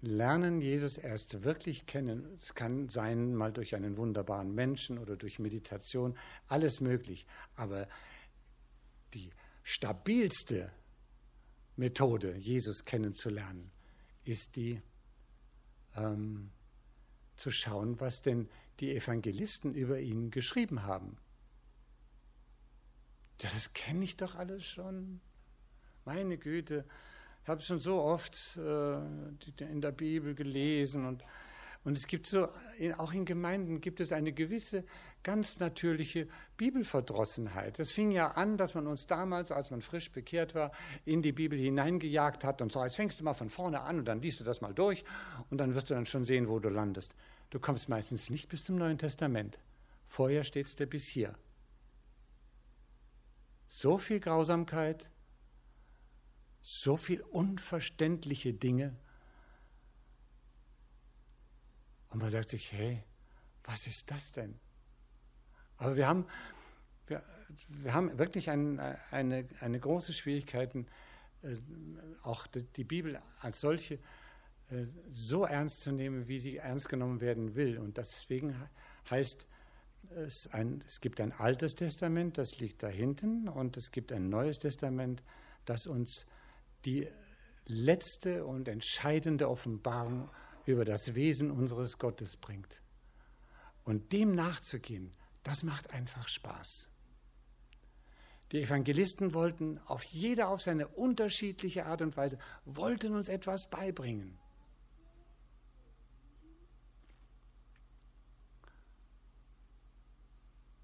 lernen 0.00 0.60
Jesus 0.60 0.96
erst 0.96 1.42
wirklich 1.42 1.86
kennen. 1.86 2.38
Es 2.40 2.54
kann 2.54 2.88
sein, 2.88 3.34
mal 3.34 3.52
durch 3.52 3.74
einen 3.74 3.96
wunderbaren 3.96 4.54
Menschen 4.54 4.98
oder 4.98 5.16
durch 5.16 5.38
Meditation, 5.38 6.16
alles 6.46 6.80
möglich. 6.80 7.26
Aber 7.56 7.88
die 9.14 9.30
stabilste 9.62 10.70
Methode, 11.76 12.36
Jesus 12.36 12.84
kennenzulernen, 12.84 13.70
ist 14.24 14.56
die, 14.56 14.80
ähm, 15.96 16.50
zu 17.36 17.50
schauen, 17.50 17.98
was 18.00 18.20
denn 18.20 18.48
die 18.80 18.94
Evangelisten 18.94 19.74
über 19.74 20.00
ihn 20.00 20.30
geschrieben 20.30 20.82
haben. 20.84 21.16
Ja, 23.40 23.50
das 23.50 23.72
kenne 23.72 24.04
ich 24.04 24.16
doch 24.16 24.34
alles 24.34 24.64
schon. 24.64 25.20
Meine 26.04 26.38
Güte, 26.38 26.84
ich 27.48 27.50
habe 27.50 27.62
schon 27.62 27.78
so 27.78 28.02
oft 28.02 28.58
äh, 28.58 28.98
in 29.62 29.80
der 29.80 29.90
Bibel 29.90 30.34
gelesen 30.34 31.06
und 31.06 31.24
und 31.82 31.96
es 31.96 32.06
gibt 32.06 32.26
so, 32.26 32.48
auch 32.98 33.14
in 33.14 33.24
Gemeinden 33.24 33.80
gibt 33.80 34.00
es 34.00 34.12
eine 34.12 34.32
gewisse 34.32 34.84
ganz 35.22 35.58
natürliche 35.58 36.28
Bibelverdrossenheit. 36.58 37.78
Das 37.78 37.90
fing 37.90 38.10
ja 38.10 38.32
an, 38.32 38.58
dass 38.58 38.74
man 38.74 38.86
uns 38.86 39.06
damals, 39.06 39.50
als 39.50 39.70
man 39.70 39.80
frisch 39.80 40.10
bekehrt 40.10 40.54
war, 40.54 40.72
in 41.06 41.22
die 41.22 41.32
Bibel 41.32 41.58
hineingejagt 41.58 42.44
hat 42.44 42.60
und 42.60 42.70
so, 42.70 42.84
jetzt 42.84 42.96
fängst 42.96 43.20
du 43.20 43.24
mal 43.24 43.32
von 43.32 43.48
vorne 43.48 43.80
an 43.80 44.00
und 44.00 44.04
dann 44.04 44.20
liest 44.20 44.40
du 44.40 44.44
das 44.44 44.60
mal 44.60 44.74
durch 44.74 45.02
und 45.48 45.58
dann 45.58 45.74
wirst 45.74 45.88
du 45.88 45.94
dann 45.94 46.04
schon 46.04 46.26
sehen, 46.26 46.48
wo 46.48 46.58
du 46.58 46.68
landest. 46.68 47.14
Du 47.48 47.58
kommst 47.58 47.88
meistens 47.88 48.28
nicht 48.28 48.50
bis 48.50 48.64
zum 48.64 48.76
Neuen 48.76 48.98
Testament. 48.98 49.58
Vorher 50.08 50.44
steht 50.44 50.66
es 50.66 50.76
dir 50.76 50.86
bis 50.86 51.08
hier. 51.08 51.34
So 53.66 53.96
viel 53.96 54.20
Grausamkeit, 54.20 55.10
so 56.70 56.98
viel 56.98 57.22
unverständliche 57.22 58.52
Dinge 58.52 58.94
und 62.10 62.20
man 62.20 62.28
sagt 62.28 62.50
sich, 62.50 62.72
hey, 62.72 63.02
was 63.64 63.86
ist 63.86 64.10
das 64.10 64.32
denn? 64.32 64.54
Aber 65.78 65.96
wir 65.96 66.06
haben, 66.06 66.26
wir, 67.06 67.22
wir 67.68 67.94
haben 67.94 68.18
wirklich 68.18 68.50
ein, 68.50 68.80
eine, 69.10 69.48
eine 69.60 69.80
große 69.80 70.12
Schwierigkeit, 70.12 70.74
äh, 70.74 70.84
auch 72.22 72.46
die 72.46 72.84
Bibel 72.84 73.18
als 73.40 73.62
solche 73.62 73.94
äh, 74.70 74.84
so 75.10 75.46
ernst 75.46 75.80
zu 75.80 75.92
nehmen, 75.92 76.28
wie 76.28 76.38
sie 76.38 76.58
ernst 76.58 76.90
genommen 76.90 77.22
werden 77.22 77.54
will. 77.54 77.78
Und 77.78 77.96
deswegen 77.96 78.54
heißt 79.08 79.46
es, 80.16 80.52
ein, 80.52 80.84
es 80.86 81.00
gibt 81.00 81.18
ein 81.22 81.32
altes 81.32 81.76
Testament, 81.76 82.36
das 82.36 82.60
liegt 82.60 82.82
da 82.82 82.88
hinten, 82.88 83.48
und 83.48 83.78
es 83.78 83.90
gibt 83.90 84.12
ein 84.12 84.28
neues 84.28 84.58
Testament, 84.58 85.22
das 85.64 85.86
uns 85.86 86.26
die 86.84 87.08
letzte 87.66 88.44
und 88.44 88.68
entscheidende 88.68 89.48
Offenbarung 89.48 90.30
über 90.64 90.84
das 90.84 91.14
Wesen 91.14 91.50
unseres 91.50 91.98
Gottes 91.98 92.36
bringt. 92.36 92.82
Und 93.84 94.12
dem 94.12 94.34
nachzugehen, 94.34 95.14
das 95.42 95.62
macht 95.62 95.90
einfach 95.90 96.28
Spaß. 96.28 96.88
Die 98.52 98.62
Evangelisten 98.62 99.34
wollten 99.34 99.78
auf 99.86 100.02
jeder 100.04 100.48
auf 100.48 100.62
seine 100.62 100.88
unterschiedliche 100.88 101.86
Art 101.86 102.00
und 102.00 102.16
Weise, 102.16 102.38
wollten 102.64 103.14
uns 103.14 103.28
etwas 103.28 103.68
beibringen. 103.68 104.38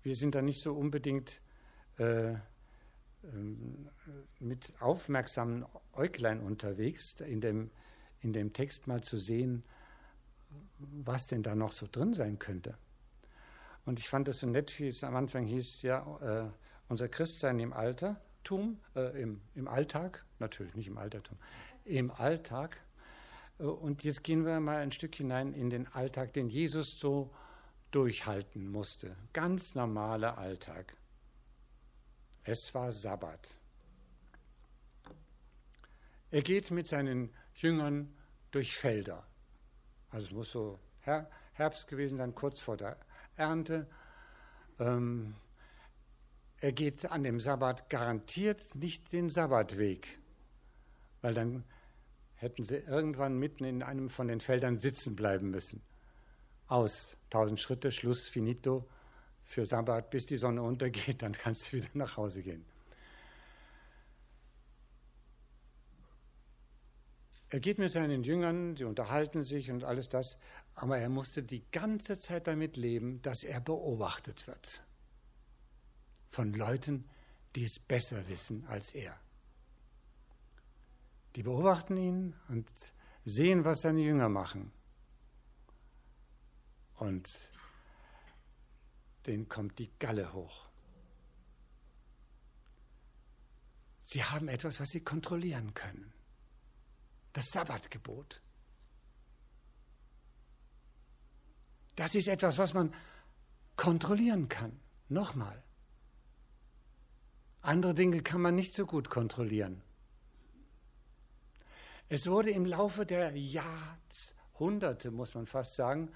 Wir 0.03 0.15
sind 0.15 0.35
da 0.35 0.43
nicht 0.43 0.61
so 0.61 0.75
unbedingt 0.75 1.41
äh, 1.97 2.35
mit 4.39 4.73
aufmerksamen 4.81 5.65
Äuglein 5.93 6.41
unterwegs, 6.41 7.21
in 7.21 7.41
dem, 7.41 7.71
in 8.21 8.33
dem 8.33 8.53
Text 8.53 8.87
mal 8.87 9.03
zu 9.03 9.17
sehen, 9.17 9.65
was 10.79 11.27
denn 11.27 11.43
da 11.43 11.55
noch 11.55 11.73
so 11.73 11.87
drin 11.91 12.15
sein 12.15 12.39
könnte. 12.39 12.77
Und 13.85 13.99
ich 13.99 14.09
fand 14.09 14.29
das 14.29 14.41
so 14.41 14.47
nett, 14.47 14.79
wie 14.79 14.89
es 14.89 15.05
am 15.05 15.17
Anfang 15.17 15.47
hieß, 15.47 15.83
ja, 15.83 16.47
äh, 16.47 16.51
unser 16.89 17.09
Christsein 17.09 17.59
im 17.59 17.73
Altertum, 17.73 18.81
äh, 18.95 19.21
im, 19.21 19.41
im 19.55 19.69
Alltag, 19.69 20.25
natürlich 20.39 20.75
nicht 20.75 20.89
im 20.89 20.99
Altertum, 20.99 21.39
im 21.85 22.11
Alltag. 22.11 22.81
Äh, 23.59 23.65
und 23.65 24.05
jetzt 24.05 24.25
gehen 24.25 24.45
wir 24.45 24.61
mal 24.61 24.79
ein 24.79 24.91
Stück 24.91 25.15
hinein 25.15 25.53
in 25.53 25.71
den 25.71 25.87
Alltag, 25.89 26.33
den 26.33 26.49
Jesus 26.49 26.99
so 26.99 27.31
durchhalten 27.91 28.69
musste. 28.71 29.17
Ganz 29.33 29.75
normaler 29.75 30.39
Alltag. 30.39 30.97
Es 32.45 32.75
war 32.75 32.93
Sabbat. 32.93 33.49
Er 36.31 36.43
geht 36.43 36.71
mit 36.71 36.87
seinen 36.87 37.35
Jüngern 37.55 38.15
durch 38.51 38.77
Felder. 38.77 39.27
Also 40.11 40.27
es 40.27 40.33
muss 40.33 40.51
so 40.51 40.79
Herbst 41.01 41.89
gewesen 41.89 42.19
sein, 42.19 42.35
kurz 42.35 42.61
vor 42.61 42.77
der 42.77 42.99
Ernte. 43.37 43.89
Ähm, 44.79 45.35
er 46.59 46.73
geht 46.73 47.11
an 47.11 47.23
dem 47.23 47.41
Sabbat 47.41 47.89
garantiert 47.89 48.75
nicht 48.75 49.13
den 49.13 49.31
Sabbatweg, 49.31 50.19
weil 51.21 51.35
dann 51.35 51.65
hätten 52.35 52.65
sie 52.65 52.77
irgendwann 52.77 53.39
mitten 53.39 53.65
in 53.65 53.83
einem 53.83 54.11
von 54.11 54.29
den 54.29 54.41
Feldern 54.41 54.79
sitzen 54.79 55.17
bleiben 55.17 55.51
müssen. 55.51 55.83
Aus, 56.67 57.17
tausend 57.31 57.61
Schritte, 57.61 57.91
Schluss, 57.91 58.29
finito 58.29 58.89
für 59.45 59.67
Sabbat, 59.67 60.11
bis 60.11 60.27
die 60.27 60.37
Sonne 60.37 60.63
untergeht, 60.63 61.23
dann 61.23 61.33
kannst 61.33 61.73
du 61.73 61.77
wieder 61.77 61.89
nach 61.95 62.17
Hause 62.17 62.43
gehen. 62.43 62.65
Er 67.51 67.61
geht 67.61 67.79
mit 67.79 67.93
seinen 67.93 68.25
Jüngern, 68.25 68.77
sie 68.77 68.85
unterhalten 68.85 69.45
sich 69.45 69.71
und 69.71 69.85
alles 69.85 70.09
das, 70.09 70.39
aber 70.75 70.99
er 70.99 71.09
musste 71.09 71.43
die 71.43 71.63
ganze 71.71 72.19
Zeit 72.19 72.49
damit 72.49 72.77
leben, 72.77 73.23
dass 73.23 73.45
er 73.45 73.61
beobachtet 73.61 74.49
wird 74.49 74.83
von 76.31 76.53
Leuten, 76.53 77.09
die 77.55 77.63
es 77.63 77.79
besser 77.79 78.29
wissen 78.29 78.67
als 78.67 78.93
er. 78.93 79.17
Die 81.37 81.45
beobachten 81.45 81.97
ihn 81.97 82.35
und 82.49 82.69
sehen, 83.25 83.65
was 83.65 83.83
seine 83.83 84.01
Jünger 84.01 84.29
machen. 84.29 84.73
Und 86.97 87.53
denen 89.27 89.49
kommt 89.49 89.79
die 89.79 89.91
Galle 89.99 90.33
hoch. 90.33 90.69
Sie 94.03 94.23
haben 94.23 94.49
etwas, 94.49 94.81
was 94.81 94.91
sie 94.91 95.01
kontrollieren 95.01 95.73
können. 95.75 96.13
Das 97.33 97.51
Sabbatgebot. 97.51 98.41
Das 101.97 102.15
ist 102.15 102.29
etwas, 102.29 102.59
was 102.59 102.75
man 102.75 102.95
kontrollieren 103.77 104.49
kann. 104.49 104.79
Nochmal. 105.09 105.63
Andere 107.61 107.95
Dinge 107.95 108.23
kann 108.23 108.43
man 108.43 108.55
nicht 108.55 108.75
so 108.75 108.85
gut 108.85 109.09
kontrollieren. 109.09 109.83
Es 112.09 112.27
wurde 112.27 112.51
im 112.51 112.67
Laufe 112.67 113.07
der 113.07 113.35
Jahrhunderte, 113.37 115.11
muss 115.11 115.35
man 115.35 115.47
fast 115.47 115.75
sagen, 115.77 116.13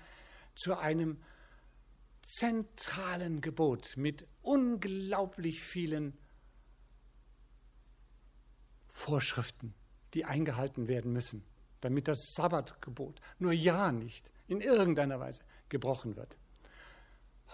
zu 0.54 0.76
einem 0.76 1.22
zentralen 2.28 3.40
Gebot 3.40 3.96
mit 3.96 4.26
unglaublich 4.42 5.62
vielen 5.62 6.18
Vorschriften, 8.88 9.74
die 10.12 10.26
eingehalten 10.26 10.88
werden 10.88 11.12
müssen, 11.12 11.42
damit 11.80 12.06
das 12.06 12.34
Sabbatgebot 12.34 13.20
nur 13.38 13.52
ja 13.52 13.92
nicht 13.92 14.30
in 14.46 14.60
irgendeiner 14.60 15.18
Weise 15.18 15.42
gebrochen 15.70 16.16
wird. 16.16 16.36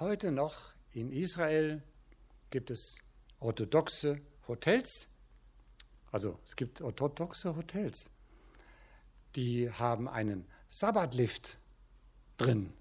Heute 0.00 0.32
noch 0.32 0.74
in 0.90 1.12
Israel 1.12 1.82
gibt 2.50 2.72
es 2.72 2.98
orthodoxe 3.38 4.20
Hotels, 4.48 5.06
also 6.10 6.40
es 6.46 6.56
gibt 6.56 6.80
orthodoxe 6.80 7.54
Hotels, 7.54 8.10
die 9.36 9.70
haben 9.70 10.08
einen 10.08 10.48
Sabbatlift 10.68 11.58
drin. 12.36 12.72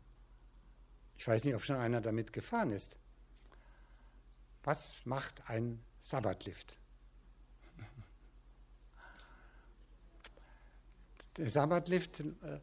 Ich 1.24 1.28
weiß 1.30 1.46
nicht, 1.46 1.56
ob 1.56 1.64
schon 1.64 1.78
einer 1.78 2.02
damit 2.02 2.34
gefahren 2.34 2.74
ist. 2.74 2.98
Was 4.66 5.00
macht 5.06 5.50
ein 5.50 5.82
Sabbatlift? 6.02 6.78
Der 11.38 11.48
Sabbatlift 11.48 12.20
äh, 12.20 12.60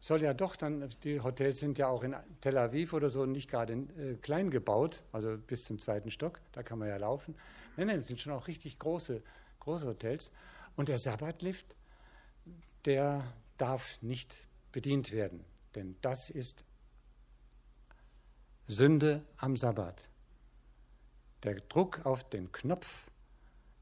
soll 0.00 0.22
ja 0.22 0.34
doch 0.34 0.56
dann, 0.56 0.88
die 1.04 1.20
Hotels 1.20 1.60
sind 1.60 1.78
ja 1.78 1.86
auch 1.86 2.02
in 2.02 2.16
Tel 2.40 2.58
Aviv 2.58 2.94
oder 2.94 3.10
so 3.10 3.26
nicht 3.26 3.48
gerade 3.48 3.74
äh, 3.74 4.16
klein 4.16 4.50
gebaut, 4.50 5.04
also 5.12 5.38
bis 5.38 5.64
zum 5.64 5.78
zweiten 5.78 6.10
Stock, 6.10 6.40
da 6.50 6.64
kann 6.64 6.80
man 6.80 6.88
ja 6.88 6.96
laufen. 6.96 7.36
Nein, 7.76 7.86
nein, 7.86 7.98
das 7.98 8.08
sind 8.08 8.18
schon 8.18 8.32
auch 8.32 8.48
richtig 8.48 8.80
große, 8.80 9.22
große 9.60 9.86
Hotels. 9.86 10.32
Und 10.74 10.88
der 10.88 10.98
Sabbatlift, 10.98 11.76
der 12.86 13.22
darf 13.56 14.02
nicht 14.02 14.34
bedient 14.72 15.12
werden, 15.12 15.44
denn 15.76 15.94
das 16.00 16.28
ist 16.28 16.64
Sünde 18.72 19.26
am 19.38 19.56
Sabbat. 19.56 20.08
Der 21.42 21.56
Druck 21.56 22.06
auf 22.06 22.22
den 22.30 22.52
Knopf 22.52 23.10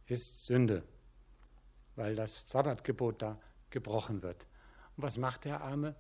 ist 0.06 0.46
Sünde, 0.46 0.82
weil 1.94 2.16
das 2.16 2.48
Sabbatgebot 2.48 3.20
da 3.20 3.38
gebrochen 3.68 4.22
wird. 4.22 4.46
Und 4.96 5.02
was 5.02 5.18
macht 5.18 5.44
der 5.44 5.60
Arme? 5.60 5.94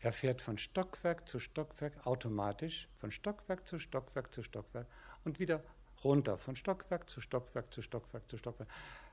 Er 0.00 0.12
fährt 0.12 0.42
von 0.42 0.58
Stockwerk 0.58 1.26
zu 1.26 1.38
Stockwerk 1.38 2.06
automatisch, 2.06 2.86
von 2.98 3.10
Stockwerk 3.10 3.66
zu 3.66 3.78
Stockwerk 3.78 4.34
zu 4.34 4.42
Stockwerk 4.42 4.86
und 5.24 5.40
wieder 5.40 5.64
runter, 6.04 6.36
von 6.36 6.54
Stockwerk 6.54 7.08
zu 7.08 7.22
Stockwerk 7.22 7.72
zu 7.72 7.80
Stockwerk 7.80 8.28
zu 8.28 8.36
Stockwerk. 8.36 8.68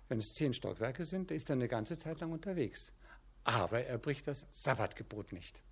Wenn 0.09 0.17
es 0.17 0.33
zehn 0.33 0.53
Stockwerke 0.53 1.05
sind, 1.05 1.31
ist 1.31 1.49
er 1.49 1.53
eine 1.53 1.69
ganze 1.69 1.97
Zeit 1.97 2.19
lang 2.19 2.33
unterwegs. 2.33 2.91
Aber 3.45 3.85
er 3.85 3.97
bricht 3.97 4.27
das 4.27 4.45
Sabbatgebot 4.51 5.31
nicht. 5.31 5.63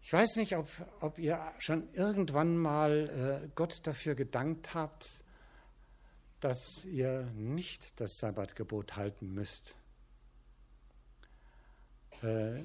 Ich 0.00 0.12
weiß 0.12 0.36
nicht, 0.36 0.56
ob, 0.56 0.68
ob 1.00 1.18
ihr 1.18 1.40
schon 1.58 1.92
irgendwann 1.92 2.56
mal 2.56 3.42
äh, 3.44 3.48
Gott 3.54 3.86
dafür 3.86 4.14
gedankt 4.14 4.74
habt, 4.74 5.06
dass 6.40 6.84
ihr 6.84 7.24
nicht 7.34 8.00
das 8.00 8.16
Sabbatgebot 8.18 8.96
halten 8.96 9.34
müsst. 9.34 9.76
Äh, 12.22 12.64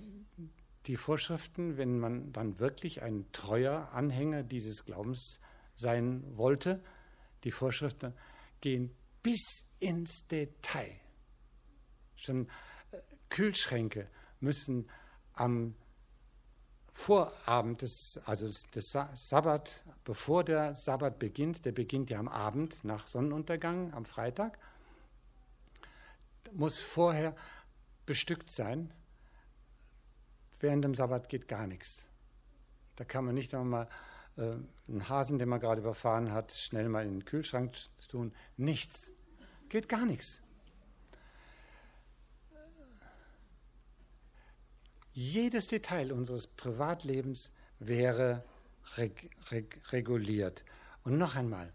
die 0.85 0.97
Vorschriften, 0.97 1.77
wenn 1.77 1.97
man 1.97 2.31
dann 2.33 2.59
wirklich 2.59 3.01
ein 3.01 3.31
treuer 3.31 3.89
Anhänger 3.93 4.43
dieses 4.43 4.85
Glaubens 4.85 5.39
sein 5.75 6.23
wollte, 6.37 6.83
die 7.43 7.51
Vorschriften 7.51 8.13
gehen 8.61 8.95
bis 9.21 9.65
ins 9.79 10.27
Detail. 10.27 10.91
Schon 12.15 12.47
äh, 12.91 12.97
Kühlschränke 13.29 14.07
müssen 14.39 14.89
am 15.33 15.75
Vorabend 16.95 17.81
des, 17.81 18.21
also 18.25 18.47
des 18.47 18.97
Sabbat, 19.15 19.83
bevor 20.03 20.43
der 20.43 20.75
Sabbat 20.75 21.17
beginnt, 21.17 21.65
der 21.65 21.71
beginnt 21.71 22.11
ja 22.11 22.19
am 22.19 22.27
Abend 22.27 22.83
nach 22.83 23.07
Sonnenuntergang, 23.07 23.93
am 23.93 24.05
Freitag, 24.05 24.59
muss 26.51 26.79
vorher 26.79 27.35
bestückt 28.05 28.51
sein. 28.51 28.93
Während 30.59 30.85
dem 30.85 30.93
Sabbat 30.93 31.29
geht 31.29 31.47
gar 31.47 31.65
nichts. 31.65 32.05
Da 32.95 33.03
kann 33.03 33.25
man 33.25 33.33
nicht 33.33 33.55
einmal 33.55 33.89
äh, 34.37 34.55
einen 34.87 35.09
Hasen, 35.09 35.39
den 35.39 35.49
man 35.49 35.59
gerade 35.59 35.81
überfahren 35.81 36.31
hat, 36.31 36.51
schnell 36.51 36.89
mal 36.89 37.05
in 37.05 37.19
den 37.19 37.25
Kühlschrank 37.25 37.73
tun. 38.07 38.33
Nichts. 38.55 39.13
Geht 39.67 39.89
gar 39.89 40.05
nichts. 40.05 40.41
Jedes 45.13 45.67
Detail 45.67 46.11
unseres 46.11 46.47
Privatlebens 46.47 47.51
wäre 47.79 48.43
reg 48.97 49.29
reg 49.51 49.79
reguliert. 49.91 50.65
Und 51.03 51.17
noch 51.17 51.35
einmal, 51.35 51.71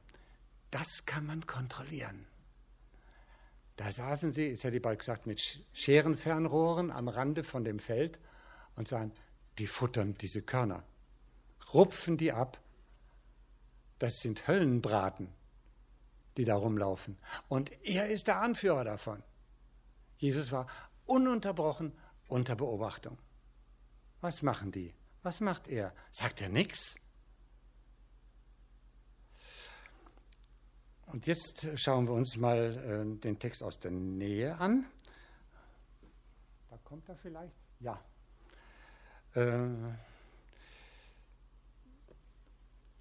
das 0.71 1.05
kann 1.07 1.27
man 1.27 1.47
kontrollieren. 1.47 2.27
Da 3.77 3.93
saßen 3.93 4.33
sie, 4.33 4.49
jetzt 4.49 4.65
hätte 4.65 4.77
ich 4.77 4.83
bald 4.83 4.99
gesagt, 4.99 5.27
mit 5.27 5.41
Scherenfernrohren 5.73 6.91
am 6.91 7.07
Rande 7.07 7.45
von 7.45 7.63
dem 7.63 7.79
Feld 7.79 8.19
und 8.75 8.89
sagen, 8.89 9.13
die 9.59 9.69
futtern 9.69 10.15
diese 10.15 10.43
Körner, 10.43 10.83
rupfen 11.73 12.17
die 12.17 12.33
ab. 12.33 12.61
Das 14.01 14.19
sind 14.21 14.49
Höllenbraten, 14.49 15.29
die 16.37 16.45
da 16.45 16.57
rumlaufen. 16.57 17.19
Und 17.49 17.71
er 17.85 18.09
ist 18.09 18.27
der 18.27 18.41
Anführer 18.41 18.83
davon. 18.83 19.23
Jesus 20.17 20.51
war 20.51 20.67
ununterbrochen 21.07 21.93
unter 22.27 22.57
Beobachtung. 22.57 23.17
Was 24.21 24.43
machen 24.43 24.73
die? 24.73 24.95
Was 25.23 25.41
macht 25.41 25.69
er? 25.69 25.95
Sagt 26.11 26.41
er 26.41 26.49
nichts? 26.49 26.97
Und 31.07 31.27
jetzt 31.27 31.67
schauen 31.77 32.07
wir 32.07 32.13
uns 32.13 32.37
mal 32.37 32.77
äh, 32.77 33.21
den 33.21 33.39
Text 33.39 33.63
aus 33.63 33.79
der 33.79 33.91
Nähe 33.91 34.59
an. 34.59 34.85
Da 36.69 36.77
kommt 36.85 37.09
er 37.09 37.17
vielleicht? 37.17 37.55
Ja. 37.81 37.99
Äh, 39.35 39.69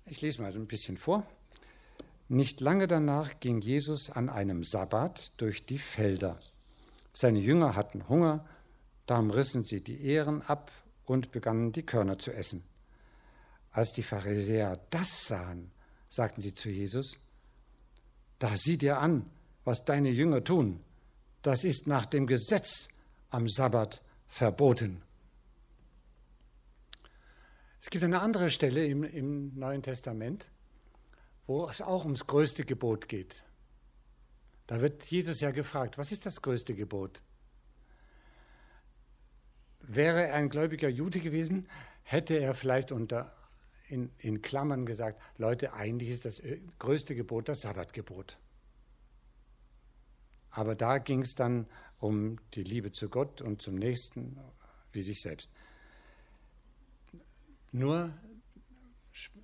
ich 0.06 0.21
lese 0.21 0.41
mal 0.41 0.53
ein 0.53 0.67
bisschen 0.67 0.95
vor. 0.95 1.25
Nicht 2.30 2.62
lange 2.62 2.88
danach 2.88 3.39
ging 3.39 3.60
Jesus 3.60 4.10
an 4.10 4.30
einem 4.30 4.63
Sabbat 4.63 5.39
durch 5.39 5.65
die 5.65 5.80
Felder. 5.80 6.39
Seine 7.13 7.39
Jünger 7.39 7.75
hatten 7.75 8.08
Hunger, 8.08 8.45
darum 9.06 9.32
rissen 9.32 9.63
sie 9.63 9.82
die 9.82 10.01
Ähren 10.06 10.41
ab 10.43 10.71
und 11.08 11.32
begannen 11.32 11.72
die 11.72 11.84
Körner 11.84 12.20
zu 12.20 12.32
essen. 12.32 12.63
Als 13.72 13.93
die 13.93 14.04
Pharisäer 14.04 14.80
das 14.91 15.28
sahen, 15.28 15.72
sagten 16.10 16.41
sie 16.41 16.54
zu 16.54 16.70
Jesus, 16.70 17.17
da 18.39 18.56
sieh 18.56 18.78
dir 18.78 19.00
an, 19.00 19.30
was 19.63 19.84
deine 19.84 20.10
Jünger 20.10 20.43
tun. 20.43 20.82
Das 21.41 21.63
ist 21.63 21.88
nach 21.88 22.06
dem 22.06 22.28
Gesetz 22.28 22.89
am 23.30 23.48
Sabbat 23.48 24.02
verboten. 24.28 25.02
Es 27.82 27.89
gibt 27.89 28.04
eine 28.04 28.22
andere 28.22 28.50
Stelle 28.50 28.86
im, 28.86 29.04
im 29.04 29.58
Neuen 29.58 29.82
Testament, 29.82 30.50
wo 31.46 31.70
es 31.70 31.82
auch 31.82 32.04
ums 32.04 32.28
größte 32.28 32.65
Gebot 32.65 33.08
geht. 33.08 33.46
Da 34.67 34.82
wird 34.82 35.06
Jesus 35.06 35.39
ja 35.39 35.52
gefragt, 35.52 35.98
was 35.98 36.12
ist 36.12 36.26
das 36.26 36.41
größte 36.41 36.76
Gebot? 36.76 37.22
Wäre 39.80 40.28
er 40.28 40.36
ein 40.36 40.50
gläubiger 40.50 40.90
Jude 40.90 41.20
gewesen, 41.20 41.68
hätte 42.04 42.36
er 42.36 42.54
vielleicht 42.54 42.92
unter 42.92 43.34
in, 43.88 44.12
in 44.18 44.42
Klammern 44.42 44.86
gesagt, 44.86 45.22
Leute, 45.38 45.74
eigentlich 45.74 46.10
ist 46.10 46.26
das 46.26 46.42
größte 46.80 47.16
Gebot 47.16 47.48
das 47.48 47.62
Sabbatgebot. 47.62 48.38
Aber 50.50 50.76
da 50.76 50.98
ging 50.98 51.22
es 51.22 51.36
dann 51.36 51.68
um 52.00 52.38
die 52.54 52.63
Liebe 52.63 52.92
zu 52.92 53.10
Gott 53.10 53.42
und 53.42 53.62
zum 53.62 53.76
Nächsten 53.76 54.38
wie 54.92 55.02
sich 55.02 55.22
selbst. 55.22 55.52
Nur, 57.72 58.12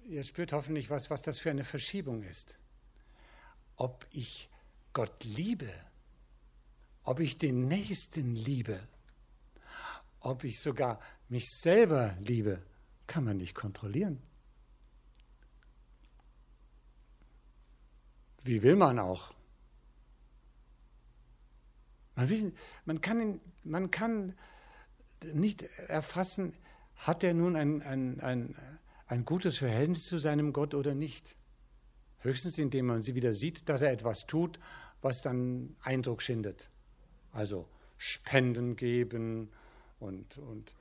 ihr 0.06 0.24
spürt 0.24 0.54
hoffentlich, 0.54 0.90
was, 0.90 1.10
was 1.10 1.22
das 1.22 1.40
für 1.40 1.52
eine 1.52 1.64
Verschiebung 1.64 2.24
ist. 2.24 2.58
Ob 3.76 4.06
ich 4.12 4.50
Gott 4.94 5.24
liebe, 5.24 5.72
ob 7.04 7.20
ich 7.20 7.38
den 7.38 7.68
Nächsten 7.68 8.36
liebe, 8.36 8.80
ob 10.24 10.44
ich 10.44 10.60
sogar 10.60 11.00
mich 11.30 11.50
selber 11.50 12.16
liebe, 12.20 12.64
kann 13.08 13.26
man 13.26 13.38
nicht 13.38 13.54
kontrollieren. 13.54 14.22
Wie 18.44 18.62
will 18.62 18.76
man 18.76 19.00
auch? 19.00 19.34
Man, 22.16 22.30
will, 22.30 22.54
man, 22.86 23.02
kann, 23.02 23.42
man 23.64 23.92
kann 23.92 24.38
nicht 25.34 25.64
erfassen, 25.64 26.54
hat 26.96 27.24
er 27.24 27.34
nun 27.34 27.56
ein, 27.56 27.82
ein, 27.82 28.20
ein, 28.22 28.56
ein 29.08 29.26
gutes 29.26 29.58
Verhältnis 29.58 30.06
zu 30.06 30.20
seinem 30.20 30.54
Gott 30.54 30.74
oder 30.74 30.94
nicht. 30.94 31.38
Höchstens 32.20 32.58
indem 32.58 32.86
man 32.88 33.02
sie 33.02 33.16
wieder 33.16 33.34
sieht, 33.34 33.68
dass 33.68 33.82
er 33.82 33.92
etwas 33.92 34.26
tut, 34.26 34.60
was 35.02 35.22
dann 35.22 35.76
Eindruck 35.82 36.22
schindet. 36.22 36.70
Also 37.32 37.68
Spenden 37.98 38.76
geben 38.76 39.52
und, 40.04 40.38
und, 40.38 40.74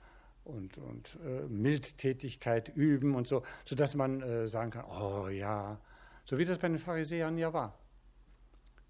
und, 0.45 0.79
und 0.79 1.19
äh, 1.25 1.47
Mildtätigkeit 1.49 2.69
üben 2.75 3.15
und 3.15 3.29
so, 3.29 3.43
sodass 3.65 3.95
man 3.95 4.21
äh, 4.21 4.49
sagen 4.49 4.71
kann, 4.71 4.85
oh 4.85 5.29
ja, 5.29 5.81
so 6.25 6.39
wie 6.39 6.45
das 6.45 6.59
bei 6.59 6.69
den 6.69 6.79
Pharisäern 6.79 7.39
ja 7.39 7.53
war. 7.53 7.79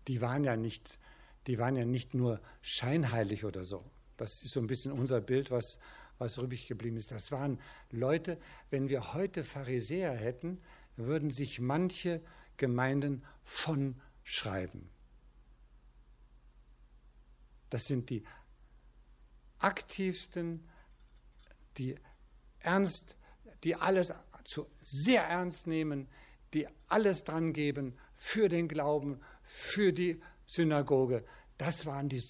Die 0.09 0.21
waren 0.21 0.45
ja 0.45 0.57
nicht, 0.57 0.99
die 1.47 1.59
waren 1.59 1.77
ja 1.77 1.85
nicht 1.85 2.15
nur 2.15 2.41
scheinheilig 2.63 3.45
oder 3.45 3.65
so. 3.65 3.85
Das 4.17 4.43
ist 4.43 4.53
so 4.53 4.61
ein 4.61 4.67
bisschen 4.67 4.93
unser 4.93 5.21
Bild, 5.21 5.51
was, 5.51 5.79
was 6.19 6.39
übrig 6.39 6.67
geblieben 6.67 6.97
ist. 6.97 7.13
Das 7.13 7.31
waren 7.31 7.61
Leute, 7.91 8.39
wenn 8.71 8.89
wir 8.89 9.15
heute 9.15 9.45
Pharisäer 9.45 10.13
hätten, 10.13 10.61
würden 10.97 11.31
sich 11.31 11.61
manche 11.61 12.21
Gemeinden 12.57 13.25
von 13.45 14.01
schreiben. 14.25 14.89
Das 17.71 17.85
sind 17.85 18.11
die 18.11 18.23
aktivsten, 19.63 20.69
die 21.79 21.97
ernst, 22.61 23.17
die 23.65 23.77
alles 23.77 24.13
zu 24.45 24.67
sehr 24.81 25.25
ernst 25.25 25.67
nehmen, 25.67 26.09
die 26.55 26.67
alles 26.89 27.25
dran 27.25 27.53
geben 27.53 27.97
für 28.15 28.49
den 28.49 28.69
Glauben, 28.69 29.21
für 29.43 29.93
die 29.93 30.21
Synagoge. 30.47 31.25
Das 31.59 31.87
waren 31.87 32.09
die 32.09 32.23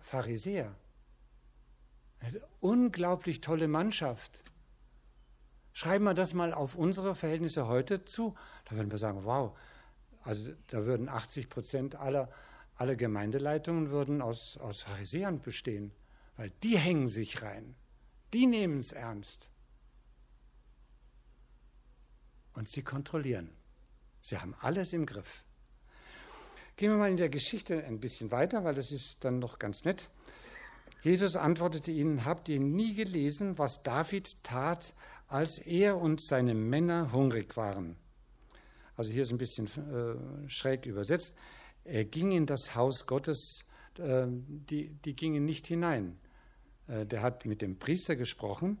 Pharisäer. 0.00 0.74
Eine 2.20 2.40
unglaublich 2.60 3.40
tolle 3.40 3.68
Mannschaft. 3.68 4.44
Schreiben 5.72 6.04
wir 6.04 6.14
das 6.14 6.34
mal 6.34 6.54
auf 6.54 6.76
unsere 6.76 7.14
Verhältnisse 7.14 7.66
heute 7.66 8.04
zu, 8.04 8.34
da 8.66 8.76
würden 8.76 8.90
wir 8.90 8.98
sagen, 8.98 9.24
wow, 9.24 9.56
also 10.22 10.52
da 10.68 10.86
würden 10.86 11.08
80 11.08 11.50
Prozent 11.50 11.94
aller, 11.96 12.30
aller 12.76 12.94
Gemeindeleitungen 12.94 13.90
würden 13.90 14.22
aus, 14.22 14.56
aus 14.58 14.82
Pharisäern 14.82 15.40
bestehen, 15.40 15.92
weil 16.36 16.50
die 16.62 16.78
hängen 16.78 17.08
sich 17.08 17.42
rein, 17.42 17.76
die 18.32 18.46
nehmen 18.46 18.80
es 18.80 18.92
ernst. 18.92 19.48
Und 22.54 22.68
sie 22.68 22.82
kontrollieren. 22.82 23.50
Sie 24.20 24.38
haben 24.38 24.54
alles 24.60 24.92
im 24.92 25.06
Griff. 25.06 25.44
Gehen 26.76 26.90
wir 26.90 26.96
mal 26.96 27.10
in 27.10 27.16
der 27.16 27.28
Geschichte 27.28 27.84
ein 27.84 28.00
bisschen 28.00 28.30
weiter, 28.30 28.64
weil 28.64 28.74
das 28.74 28.90
ist 28.90 29.24
dann 29.24 29.38
noch 29.38 29.58
ganz 29.58 29.84
nett. 29.84 30.10
Jesus 31.02 31.36
antwortete 31.36 31.92
ihnen, 31.92 32.24
habt 32.24 32.48
ihr 32.48 32.58
nie 32.58 32.94
gelesen, 32.94 33.58
was 33.58 33.82
David 33.82 34.42
tat, 34.42 34.94
als 35.28 35.58
er 35.58 35.98
und 35.98 36.20
seine 36.20 36.54
Männer 36.54 37.12
hungrig 37.12 37.56
waren? 37.56 37.96
Also 38.96 39.12
hier 39.12 39.22
ist 39.22 39.30
ein 39.30 39.38
bisschen 39.38 39.66
äh, 39.66 40.48
schräg 40.48 40.86
übersetzt. 40.86 41.36
Er 41.84 42.04
ging 42.04 42.32
in 42.32 42.46
das 42.46 42.74
Haus 42.74 43.06
Gottes, 43.06 43.66
äh, 43.98 44.26
die, 44.28 44.94
die 45.04 45.14
gingen 45.14 45.44
nicht 45.44 45.66
hinein. 45.66 46.18
Äh, 46.88 47.06
der 47.06 47.22
hat 47.22 47.46
mit 47.46 47.62
dem 47.62 47.78
Priester 47.78 48.16
gesprochen 48.16 48.78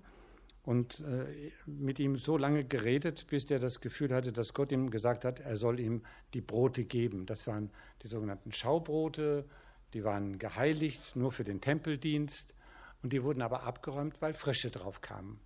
und 0.62 1.00
äh, 1.00 1.50
mit 1.66 1.98
ihm 1.98 2.16
so 2.16 2.36
lange 2.36 2.64
geredet, 2.64 3.26
bis 3.28 3.46
der 3.46 3.58
das 3.58 3.80
Gefühl 3.80 4.14
hatte, 4.14 4.32
dass 4.32 4.54
Gott 4.54 4.72
ihm 4.72 4.90
gesagt 4.90 5.24
hat, 5.24 5.40
er 5.40 5.56
soll 5.56 5.80
ihm 5.80 6.02
die 6.32 6.40
Brote 6.40 6.84
geben. 6.84 7.26
Das 7.26 7.46
waren 7.46 7.70
die 8.02 8.08
sogenannten 8.08 8.52
Schaubrote, 8.52 9.44
die 9.92 10.04
waren 10.04 10.38
geheiligt 10.38 11.16
nur 11.16 11.32
für 11.32 11.44
den 11.44 11.60
Tempeldienst 11.60 12.54
und 13.02 13.12
die 13.12 13.22
wurden 13.22 13.42
aber 13.42 13.62
abgeräumt, 13.62 14.20
weil 14.20 14.34
Frische 14.34 14.70
drauf 14.70 15.00
kamen. 15.00 15.38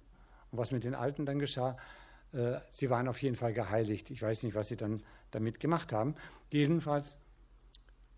Und 0.51 0.59
was 0.59 0.71
mit 0.71 0.85
den 0.85 0.95
Alten 0.95 1.27
dann 1.27 1.39
geschah, 1.39 1.77
äh, 2.33 2.61
sie 2.71 2.91
waren 2.91 3.09
auf 3.09 3.21
jeden 3.21 3.37
Fall 3.37 3.53
geheiligt. 3.53 4.11
Ich 4.11 4.23
weiß 4.23 4.43
nicht, 4.45 4.55
was 4.55 4.69
sie 4.69 4.77
dann 4.77 5.03
damit 5.31 5.61
gemacht 5.61 5.93
haben. 5.93 6.15
Jedenfalls, 6.51 7.19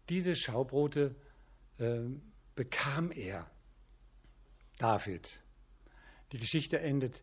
diese 0.08 0.34
Schaubrote 0.36 1.14
bekam 2.54 3.10
er, 3.10 3.50
David. 4.80 5.42
Die 6.32 6.38
Geschichte 6.38 6.80
endet 6.80 7.22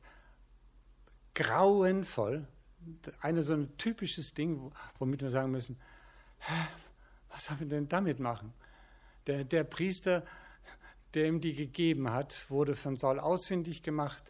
grauenvoll. 1.34 2.48
Eine 3.20 3.42
so 3.42 3.54
ein 3.54 3.76
typisches 3.78 4.36
Ding, 4.36 4.72
womit 5.00 5.24
wir 5.24 5.32
sagen 5.32 5.52
müssen, 5.52 5.80
was 7.30 7.46
sollen 7.46 7.62
wir 7.62 7.68
denn 7.68 7.88
damit 7.88 8.20
machen? 8.20 8.54
Der, 9.26 9.44
der 9.44 9.64
Priester, 9.64 10.24
der 11.16 11.26
ihm 11.26 11.42
die 11.42 11.56
gegeben 11.56 12.12
hat, 12.12 12.48
wurde 12.52 12.76
von 12.76 12.96
Saul 12.96 13.20
ausfindig 13.20 13.82
gemacht. 13.82 14.24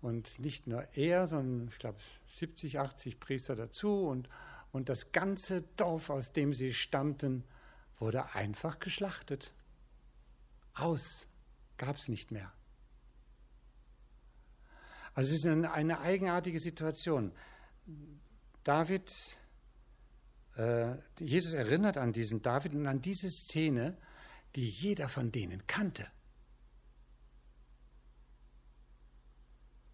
Und 0.00 0.38
nicht 0.38 0.66
nur 0.66 0.82
er, 0.96 1.26
sondern 1.26 1.68
ich 1.68 1.78
glaube 1.78 1.98
70, 2.28 2.80
80 2.80 3.20
Priester 3.20 3.54
dazu. 3.54 4.06
Und, 4.06 4.30
und 4.72 4.88
das 4.88 5.12
ganze 5.12 5.60
Dorf, 5.76 6.08
aus 6.08 6.32
dem 6.32 6.54
sie 6.54 6.72
stammten, 6.72 7.44
wurde 7.98 8.34
einfach 8.34 8.78
geschlachtet. 8.78 9.52
Aus 10.72 11.28
gab 11.76 11.96
es 11.96 12.08
nicht 12.08 12.30
mehr. 12.30 12.50
Also 15.14 15.30
es 15.30 15.40
ist 15.40 15.46
eine, 15.46 15.72
eine 15.72 16.00
eigenartige 16.00 16.58
Situation. 16.58 17.32
David, 18.64 19.12
äh, 20.56 20.94
Jesus 21.18 21.52
erinnert 21.54 21.98
an 21.98 22.12
diesen 22.12 22.42
David 22.42 22.74
und 22.74 22.86
an 22.86 23.00
diese 23.00 23.30
Szene, 23.30 23.98
die 24.56 24.68
jeder 24.68 25.08
von 25.08 25.32
denen 25.32 25.66
kannte. 25.66 26.06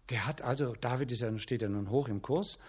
Der 0.09 0.25
hat 0.25 0.41
also, 0.41 0.73
David 0.73 1.11
ist 1.11 1.21
ja, 1.21 1.37
steht 1.37 1.61
ja 1.61 1.69
nun 1.69 1.89
hoch 1.89 2.07
im 2.07 2.21
Kurs, 2.21 2.59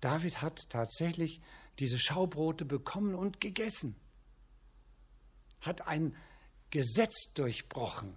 David 0.00 0.42
hat 0.42 0.70
tatsächlich 0.70 1.40
diese 1.78 1.98
Schaubrote 1.98 2.64
bekommen 2.64 3.14
und 3.14 3.40
gegessen, 3.40 3.96
hat 5.60 5.86
ein 5.86 6.14
Gesetz 6.70 7.32
durchbrochen. 7.34 8.14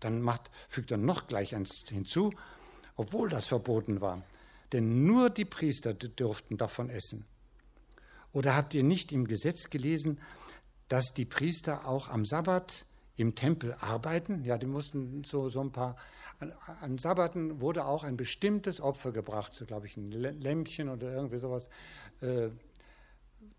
Dann 0.00 0.22
macht, 0.22 0.50
fügt 0.68 0.90
er 0.90 0.96
noch 0.96 1.26
gleich 1.26 1.54
eins 1.54 1.84
hinzu, 1.88 2.32
obwohl 3.00 3.30
das 3.30 3.48
verboten 3.48 4.02
war. 4.02 4.22
Denn 4.72 5.06
nur 5.06 5.30
die 5.30 5.46
Priester 5.46 5.94
durften 5.94 6.58
davon 6.58 6.90
essen. 6.90 7.24
Oder 8.34 8.54
habt 8.54 8.74
ihr 8.74 8.82
nicht 8.82 9.10
im 9.10 9.26
Gesetz 9.26 9.70
gelesen, 9.70 10.20
dass 10.88 11.14
die 11.14 11.24
Priester 11.24 11.88
auch 11.88 12.08
am 12.08 12.26
Sabbat 12.26 12.84
im 13.16 13.34
Tempel 13.34 13.74
arbeiten? 13.80 14.44
Ja, 14.44 14.58
die 14.58 14.66
mussten 14.66 15.24
so, 15.24 15.48
so 15.48 15.62
ein 15.62 15.72
paar. 15.72 15.96
An, 16.40 16.52
an 16.82 16.98
Sabbaten 16.98 17.62
wurde 17.62 17.86
auch 17.86 18.04
ein 18.04 18.18
bestimmtes 18.18 18.82
Opfer 18.82 19.12
gebracht, 19.12 19.54
so 19.54 19.64
glaube 19.64 19.86
ich 19.86 19.96
ein 19.96 20.10
Lämpchen 20.12 20.90
oder 20.90 21.10
irgendwie 21.10 21.38
sowas. 21.38 21.70
Äh, 22.20 22.50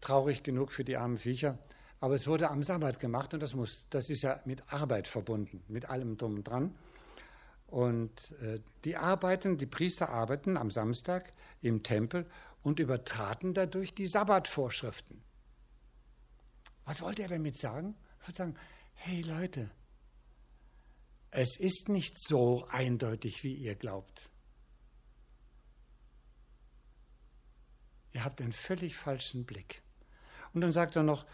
traurig 0.02 0.44
genug 0.44 0.72
für 0.72 0.84
die 0.84 0.98
armen 0.98 1.18
Viecher. 1.18 1.58
Aber 2.00 2.14
es 2.14 2.28
wurde 2.28 2.52
am 2.52 2.62
Sabbat 2.62 3.00
gemacht 3.00 3.34
und 3.34 3.40
das, 3.42 3.56
muss, 3.56 3.88
das 3.90 4.12
ist 4.12 4.22
ja 4.22 4.40
mit 4.46 4.72
Arbeit 4.72 5.08
verbunden, 5.08 5.64
mit 5.68 5.90
allem 5.90 6.16
drum 6.16 6.36
und 6.36 6.44
dran. 6.44 6.76
Und 7.72 8.34
äh, 8.42 8.60
die 8.86 8.98
arbeiten, 8.98 9.58
die 9.58 9.66
Priester 9.66 10.10
arbeiten 10.10 10.58
am 10.58 10.70
Samstag 10.70 11.34
im 11.62 11.84
Tempel 11.84 12.30
und 12.62 12.80
übertraten 12.80 13.54
dadurch 13.54 13.96
die 13.96 14.08
Sabbatvorschriften. 14.08 15.24
Was 16.86 17.02
wollte 17.02 17.24
er 17.24 17.30
damit 17.30 17.58
sagen? 17.58 17.96
Er 18.20 18.28
wollte 18.28 18.38
sagen, 18.38 18.56
hey 18.94 19.22
Leute, 19.22 19.72
es 21.32 21.58
ist 21.58 21.90
nicht 21.90 22.20
so 22.20 22.68
eindeutig, 22.70 23.44
wie 23.44 23.56
ihr 23.56 23.76
glaubt. 23.76 24.30
Ihr 28.12 28.26
habt 28.26 28.42
einen 28.42 28.52
völlig 28.52 28.98
falschen 28.98 29.46
Blick. 29.46 29.82
Und 30.54 30.60
dann 30.60 30.74
sagt 30.74 30.98
er 30.98 31.04
noch, 31.04 31.26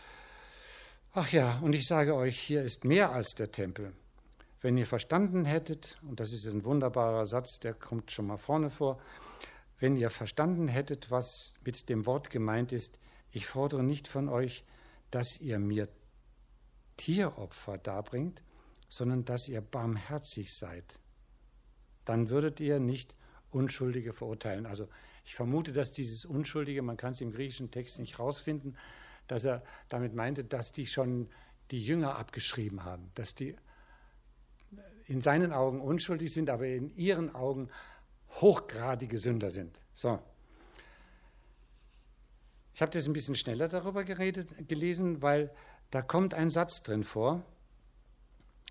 Ach 1.20 1.32
ja, 1.32 1.58
und 1.62 1.74
ich 1.74 1.88
sage 1.88 2.16
euch, 2.16 2.40
hier 2.40 2.62
ist 2.62 2.86
mehr 2.86 3.12
als 3.12 3.30
der 3.30 3.52
Tempel. 3.52 3.92
Wenn 4.62 4.78
ihr 4.78 4.88
verstanden 4.88 5.46
hättet, 5.46 6.00
und 6.02 6.20
das 6.20 6.34
ist 6.34 6.46
ein 6.48 6.64
wunderbarer 6.66 7.26
Satz, 7.26 7.60
der 7.60 7.74
kommt 7.74 8.12
schon 8.12 8.28
mal 8.28 8.38
vorne 8.38 8.70
vor, 8.70 9.00
wenn 9.80 9.96
ihr 9.96 10.10
verstanden 10.10 10.68
hättet, 10.68 11.12
was 11.12 11.54
mit 11.64 11.90
dem 11.90 12.06
Wort 12.06 12.30
gemeint 12.30 12.72
ist, 12.72 13.00
ich 13.32 13.46
fordere 13.46 13.84
nicht 13.84 14.08
von 14.08 14.30
euch, 14.30 14.64
dass 15.12 15.40
ihr 15.40 15.60
mir 15.60 15.88
Tieropfer 16.98 17.78
darbringt, 17.78 18.42
sondern 18.90 19.26
dass 19.26 19.48
ihr 19.48 19.62
barmherzig 19.62 20.54
seid. 20.56 21.00
Dann 22.06 22.30
würdet 22.30 22.60
ihr 22.60 22.80
nicht 22.80 23.16
Unschuldige 23.52 24.14
verurteilen. 24.14 24.66
Also 24.66 24.88
ich 25.24 25.36
vermute, 25.36 25.72
dass 25.72 25.92
dieses 25.92 26.26
Unschuldige, 26.26 26.82
man 26.82 26.98
kann 26.98 27.12
es 27.12 27.22
im 27.22 27.32
griechischen 27.32 27.72
Text 27.72 28.00
nicht 28.00 28.18
rausfinden, 28.20 28.78
dass 29.28 29.46
er 29.46 29.64
damit 29.90 30.16
meinte, 30.16 30.44
dass 30.44 30.72
die 30.72 30.86
schon 30.86 31.30
die 31.72 31.84
Jünger 31.84 32.18
abgeschrieben 32.18 32.84
haben, 32.84 33.12
dass 33.14 33.36
die 33.36 33.56
in 35.08 35.22
seinen 35.22 35.54
Augen 35.54 35.82
unschuldig 35.82 36.34
sind, 36.34 36.50
aber 36.50 36.68
in 36.68 36.96
ihren 36.96 37.34
Augen 37.34 37.70
hochgradige 38.42 39.20
Sünder 39.20 39.52
sind. 39.52 39.80
So. 39.94 40.20
Ich 42.74 42.82
habe 42.82 42.92
das 42.92 43.08
ein 43.08 43.14
bisschen 43.14 43.36
schneller 43.36 43.68
darüber 43.70 44.04
geredet, 44.04 44.68
gelesen, 44.68 45.22
weil 45.22 45.52
da 45.90 46.02
kommt 46.02 46.34
ein 46.34 46.50
Satz 46.50 46.82
drin 46.84 47.04
vor. 47.04 47.44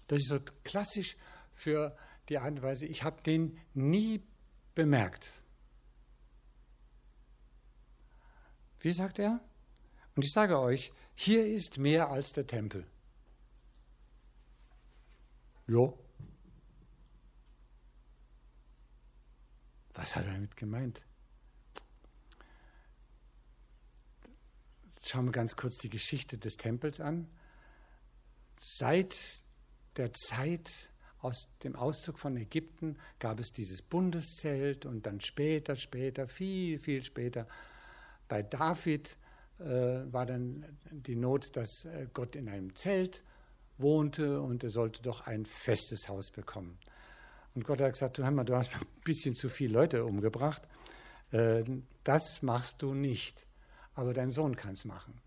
Das 0.06 0.18
ist 0.20 0.28
so 0.28 0.38
klassisch 0.62 1.16
für 1.54 1.96
die 2.28 2.38
Art 2.38 2.50
und 2.50 2.62
Weise, 2.62 2.86
ich 2.86 3.02
habe 3.02 3.22
den 3.22 3.58
nie 3.74 4.22
bemerkt. 4.74 5.32
Wie 8.80 8.92
sagt 8.92 9.18
er? 9.18 9.40
Und 10.14 10.24
ich 10.24 10.32
sage 10.32 10.60
euch, 10.60 10.92
hier 11.14 11.46
ist 11.46 11.78
mehr 11.78 12.10
als 12.10 12.32
der 12.32 12.46
Tempel. 12.46 12.86
Jo. 15.66 15.98
Was 19.96 20.14
hat 20.14 20.26
er 20.26 20.32
damit 20.32 20.56
gemeint? 20.56 21.02
Schauen 25.02 25.26
wir 25.26 25.32
ganz 25.32 25.56
kurz 25.56 25.78
die 25.78 25.88
Geschichte 25.88 26.36
des 26.36 26.56
Tempels 26.56 27.00
an. 27.00 27.28
Seit 28.58 29.16
der 29.96 30.12
Zeit 30.12 30.90
aus 31.20 31.48
dem 31.62 31.76
Auszug 31.76 32.18
von 32.18 32.36
Ägypten 32.36 32.98
gab 33.18 33.40
es 33.40 33.50
dieses 33.50 33.82
Bundeszelt 33.82 34.84
und 34.84 35.06
dann 35.06 35.20
später, 35.20 35.74
später, 35.74 36.28
viel, 36.28 36.78
viel 36.78 37.02
später 37.02 37.46
bei 38.28 38.42
David 38.42 39.16
äh, 39.58 39.64
war 39.64 40.26
dann 40.26 40.66
die 40.90 41.16
Not, 41.16 41.56
dass 41.56 41.84
äh, 41.84 42.06
Gott 42.12 42.36
in 42.36 42.48
einem 42.48 42.74
Zelt 42.74 43.24
wohnte 43.78 44.40
und 44.40 44.64
er 44.64 44.70
sollte 44.70 45.02
doch 45.02 45.26
ein 45.26 45.46
festes 45.46 46.08
Haus 46.08 46.30
bekommen. 46.30 46.78
Und 47.56 47.64
Gott 47.64 47.80
hat 47.80 47.94
gesagt, 47.94 48.18
hör 48.18 48.30
mal, 48.30 48.44
du 48.44 48.54
hast 48.54 48.72
ein 48.74 48.86
bisschen 49.02 49.34
zu 49.34 49.48
viele 49.48 49.72
Leute 49.72 50.04
umgebracht. 50.04 50.62
Äh, 51.32 51.64
das 52.04 52.42
machst 52.42 52.82
du 52.82 52.92
nicht, 52.92 53.46
aber 53.94 54.12
dein 54.12 54.30
Sohn 54.30 54.56
kann 54.56 54.74
es 54.74 54.84
machen. 54.84 55.18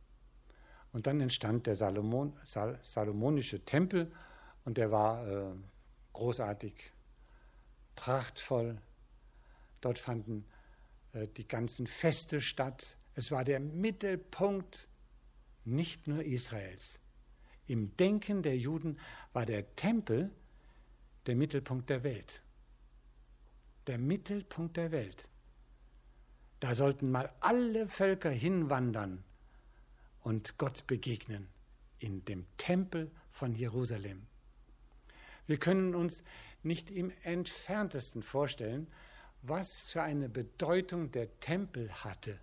Und 0.94 1.08
dann 1.08 1.20
entstand 1.22 1.66
der 1.66 1.76
Salomon, 1.76 2.34
Sal, 2.46 2.80
salomonische 2.84 3.66
Tempel 3.66 4.12
und 4.64 4.78
der 4.78 4.92
war 4.92 5.28
äh, 5.28 5.52
großartig, 6.14 6.94
prachtvoll. 7.96 8.80
Dort 9.82 9.98
fanden 9.98 10.46
äh, 11.14 11.28
die 11.28 11.48
ganzen 11.48 11.88
Feste 11.88 12.42
statt. 12.42 12.96
Es 13.16 13.32
war 13.32 13.44
der 13.44 13.60
Mittelpunkt 13.60 14.88
nicht 15.66 16.08
nur 16.08 16.24
Israels. 16.24 17.00
Im 17.66 17.96
Denken 17.98 18.44
der 18.44 18.58
Juden 18.58 19.00
war 19.34 19.48
der 19.48 19.76
Tempel 19.76 20.32
der 21.26 21.36
Mittelpunkt 21.36 21.90
der 21.90 22.04
Welt. 22.04 22.42
Der 23.88 23.98
Mittelpunkt 23.98 24.78
der 24.78 24.92
Welt. 24.92 25.30
Da 26.60 26.76
sollten 26.76 27.10
mal 27.12 27.34
alle 27.40 27.88
Völker 27.88 28.30
hinwandern 28.30 29.24
und 30.22 30.58
Gott 30.58 30.86
begegnen 30.88 31.48
in 32.00 32.26
dem 32.26 32.46
Tempel 32.58 33.12
von 33.32 33.56
Jerusalem. 33.56 34.28
Wir 35.48 35.58
können 35.58 35.96
uns 35.96 36.24
nicht 36.64 36.92
im 36.92 37.12
entferntesten 37.24 38.22
vorstellen, 38.22 38.88
was 39.42 39.68
für 39.90 40.02
eine 40.02 40.28
Bedeutung 40.30 41.12
der 41.12 41.40
Tempel 41.40 41.90
hatte 42.04 42.40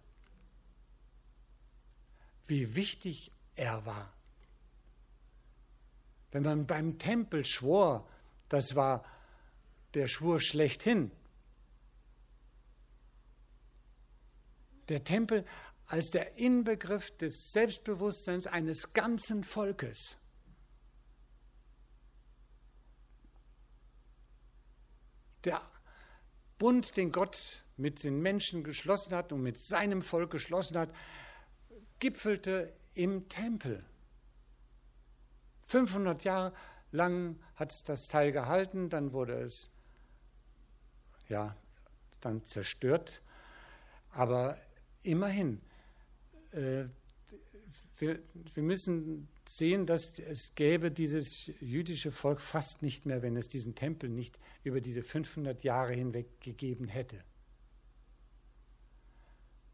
wie 2.47 2.75
wichtig 2.75 3.31
er 3.55 3.85
war. 3.87 4.13
Wenn 6.31 6.43
man 6.43 6.67
beim 6.67 6.99
Tempel 6.99 7.45
schwor, 7.45 8.09
das 8.49 8.77
war 8.77 9.05
der 9.95 10.07
Schwur 10.07 10.41
schlechthin. 10.41 11.11
Der 14.89 15.03
Tempel 15.03 15.45
als 15.87 16.11
der 16.11 16.37
Inbegriff 16.37 17.17
des 17.17 17.53
Selbstbewusstseins 17.53 18.47
eines 18.47 18.93
ganzen 18.93 19.45
Volkes. 19.45 20.21
Der 25.45 25.63
Bund, 26.59 26.97
den 26.97 27.13
Gott 27.13 27.65
mit 27.77 28.03
den 28.03 28.21
Menschen 28.21 28.65
geschlossen 28.65 29.15
hat 29.15 29.33
und 29.33 29.43
mit 29.43 29.61
seinem 29.61 30.03
Volk 30.03 30.31
geschlossen 30.31 30.77
hat, 30.79 30.95
gipfelte 31.99 32.75
im 32.95 33.29
Tempel. 33.29 33.85
500 35.67 36.25
Jahre 36.25 36.53
lang 36.93 37.39
hat 37.55 37.73
es 37.73 37.83
das 37.83 38.09
Teil 38.09 38.33
gehalten, 38.33 38.89
dann 38.89 39.13
wurde 39.13 39.41
es 39.41 39.71
ja 41.29 41.57
dann 42.21 42.45
zerstört. 42.45 43.23
Aber 44.11 44.59
immerhin, 45.03 45.61
äh, 46.53 46.85
wir, 47.99 48.21
wir 48.55 48.63
müssen 48.63 49.29
sehen, 49.49 49.87
dass 49.87 50.19
es 50.19 50.55
gäbe 50.55 50.91
dieses 50.91 51.51
jüdische 51.61 52.11
Volk 52.11 52.41
fast 52.41 52.83
nicht 52.83 53.07
mehr, 53.07 53.23
wenn 53.23 53.37
es 53.37 53.49
diesen 53.49 53.75
Tempel 53.75 54.11
nicht 54.11 54.39
über 54.65 54.81
diese 54.81 55.03
500 55.03 55.63
Jahre 55.65 55.95
hinweg 55.95 56.41
gegeben 56.41 56.89
hätte. 56.89 57.23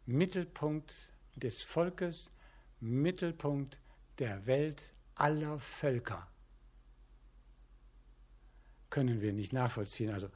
Mittelpunkt 0.05 1.13
des 1.37 1.63
Volkes, 1.63 2.31
Mittelpunkt 2.81 3.81
der 4.19 4.47
Welt 4.47 4.83
aller 5.15 5.59
Völker. 5.59 6.32
Können 8.93 9.23
wir 9.23 9.33
nicht 9.33 9.55
nachvollziehen. 9.55 10.11
Also 10.11 10.29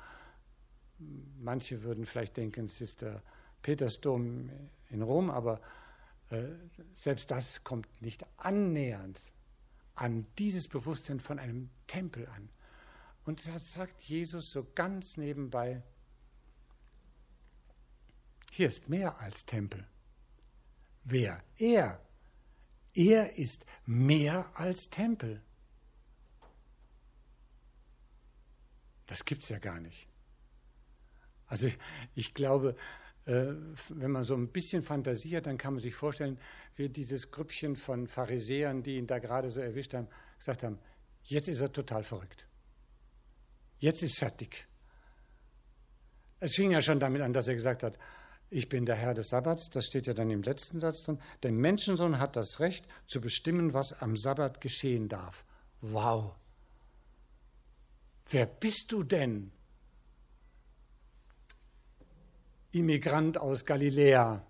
manche 1.38 1.82
würden 1.82 2.06
vielleicht 2.06 2.38
denken, 2.38 2.64
es 2.64 2.80
ist 2.80 3.02
der 3.02 3.22
Petersdom 3.60 4.48
in 4.88 5.02
Rom, 5.02 5.28
aber 5.28 5.60
äh, 6.30 6.42
selbst 6.94 7.30
das 7.30 7.64
kommt 7.64 7.86
nicht 8.00 8.24
annähernd 8.38 9.20
an 9.94 10.26
dieses 10.38 10.68
Bewusstsein 10.68 11.20
von 11.20 11.38
einem 11.38 11.68
Tempel 11.86 12.26
an. 12.28 12.48
Und 13.26 13.46
da 13.46 13.58
sagt 13.58 14.00
Jesus 14.00 14.52
so 14.52 14.66
ganz 14.74 15.18
nebenbei, 15.18 15.82
hier 18.52 18.68
ist 18.68 18.88
mehr 18.88 19.20
als 19.20 19.44
Tempel. 19.44 19.86
Wer? 21.04 21.44
Er. 21.58 22.00
Er 22.94 23.36
ist 23.36 23.66
mehr 23.84 24.50
als 24.54 24.88
Tempel. 24.88 25.42
Das 29.06 29.24
gibt 29.24 29.42
es 29.42 29.48
ja 29.48 29.58
gar 29.58 29.80
nicht. 29.80 30.08
Also 31.46 31.68
ich 32.14 32.34
glaube, 32.34 32.76
äh, 33.24 33.54
wenn 33.88 34.10
man 34.10 34.24
so 34.24 34.34
ein 34.34 34.48
bisschen 34.48 34.82
fantasiert, 34.82 35.46
dann 35.46 35.58
kann 35.58 35.74
man 35.74 35.82
sich 35.82 35.94
vorstellen, 35.94 36.38
wie 36.74 36.88
dieses 36.88 37.30
Grüppchen 37.30 37.76
von 37.76 38.06
Pharisäern, 38.06 38.82
die 38.82 38.96
ihn 38.96 39.06
da 39.06 39.18
gerade 39.18 39.50
so 39.50 39.60
erwischt 39.60 39.94
haben, 39.94 40.08
gesagt 40.38 40.62
haben, 40.62 40.78
jetzt 41.22 41.48
ist 41.48 41.60
er 41.60 41.72
total 41.72 42.04
verrückt. 42.04 42.46
Jetzt 43.78 44.02
ist 44.02 44.18
fertig. 44.18 44.66
Es 46.40 46.54
fing 46.54 46.70
ja 46.70 46.80
schon 46.80 47.00
damit 47.00 47.22
an, 47.22 47.32
dass 47.32 47.48
er 47.48 47.54
gesagt 47.54 47.82
hat, 47.82 47.98
ich 48.48 48.68
bin 48.68 48.86
der 48.86 48.94
Herr 48.94 49.14
des 49.14 49.30
Sabbats, 49.30 49.70
das 49.70 49.86
steht 49.86 50.06
ja 50.06 50.14
dann 50.14 50.30
im 50.30 50.42
letzten 50.42 50.78
Satz 50.78 51.02
drin. 51.02 51.20
Der 51.42 51.50
Menschensohn 51.50 52.20
hat 52.20 52.36
das 52.36 52.60
Recht 52.60 52.86
zu 53.06 53.20
bestimmen, 53.20 53.74
was 53.74 53.92
am 53.92 54.16
Sabbat 54.16 54.60
geschehen 54.60 55.08
darf. 55.08 55.44
Wow. 55.80 56.36
Wer 58.28 58.46
bist 58.46 58.90
du 58.90 59.02
denn? 59.02 59.52
Immigrant 62.72 63.38
aus 63.38 63.64
Galiläa, 63.64 64.44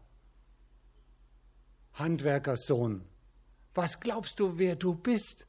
Handwerkerssohn. 1.92 3.04
Was 3.74 4.00
glaubst 4.00 4.40
du, 4.40 4.58
wer 4.58 4.76
du 4.76 4.94
bist? 4.94 5.46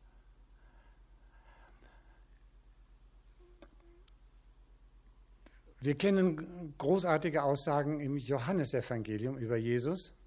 Wir 5.80 5.98
kennen 5.98 6.76
großartige 6.78 7.44
Aussagen 7.44 8.00
im 8.02 8.18
Johannesevangelium 8.18 9.38
über 9.38 9.56
Jesus, 9.56 10.18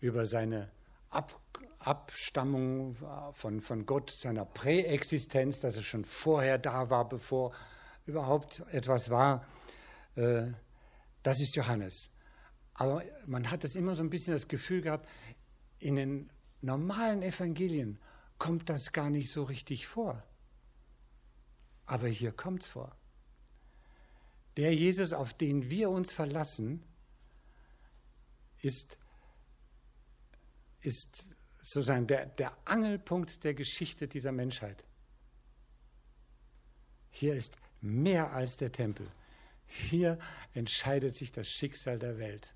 über 0.00 0.26
seine 0.26 0.70
Ab 1.08 1.41
Abstammung 1.86 2.96
von, 3.32 3.60
von 3.60 3.86
Gott, 3.86 4.10
seiner 4.10 4.44
Präexistenz, 4.44 5.60
dass 5.60 5.76
er 5.76 5.82
schon 5.82 6.04
vorher 6.04 6.58
da 6.58 6.90
war, 6.90 7.08
bevor 7.08 7.52
überhaupt 8.06 8.60
etwas 8.70 9.10
war. 9.10 9.46
Äh, 10.16 10.52
das 11.22 11.40
ist 11.40 11.56
Johannes. 11.56 12.10
Aber 12.74 13.02
man 13.26 13.50
hat 13.50 13.64
das 13.64 13.76
immer 13.76 13.94
so 13.94 14.02
ein 14.02 14.10
bisschen 14.10 14.34
das 14.34 14.48
Gefühl 14.48 14.82
gehabt, 14.82 15.08
in 15.78 15.96
den 15.96 16.30
normalen 16.60 17.22
Evangelien 17.22 18.00
kommt 18.38 18.68
das 18.68 18.92
gar 18.92 19.10
nicht 19.10 19.30
so 19.30 19.44
richtig 19.44 19.86
vor. 19.86 20.22
Aber 21.86 22.08
hier 22.08 22.32
kommt 22.32 22.62
es 22.62 22.68
vor. 22.68 22.96
Der 24.56 24.74
Jesus, 24.74 25.12
auf 25.12 25.34
den 25.34 25.70
wir 25.70 25.90
uns 25.90 26.12
verlassen, 26.12 26.82
ist, 28.60 28.98
ist 30.80 31.26
sozusagen 31.62 32.06
der, 32.06 32.26
der 32.26 32.56
Angelpunkt 32.66 33.44
der 33.44 33.54
Geschichte 33.54 34.08
dieser 34.08 34.32
Menschheit. 34.32 34.84
Hier 37.10 37.34
ist 37.34 37.56
mehr 37.80 38.32
als 38.32 38.56
der 38.56 38.72
Tempel. 38.72 39.08
Hier 39.66 40.18
entscheidet 40.52 41.14
sich 41.14 41.32
das 41.32 41.48
Schicksal 41.48 41.98
der 41.98 42.18
Welt. 42.18 42.54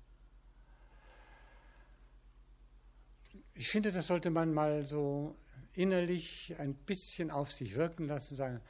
Ich 3.53 3.69
finde, 3.69 3.91
das 3.91 4.07
sollte 4.07 4.29
man 4.29 4.53
mal 4.53 4.83
so 4.83 5.35
innerlich 5.73 6.55
ein 6.59 6.75
bisschen 6.75 7.31
auf 7.31 7.51
sich 7.51 7.75
wirken 7.75 8.05
lassen, 8.05 8.35
sagen, 8.35 8.61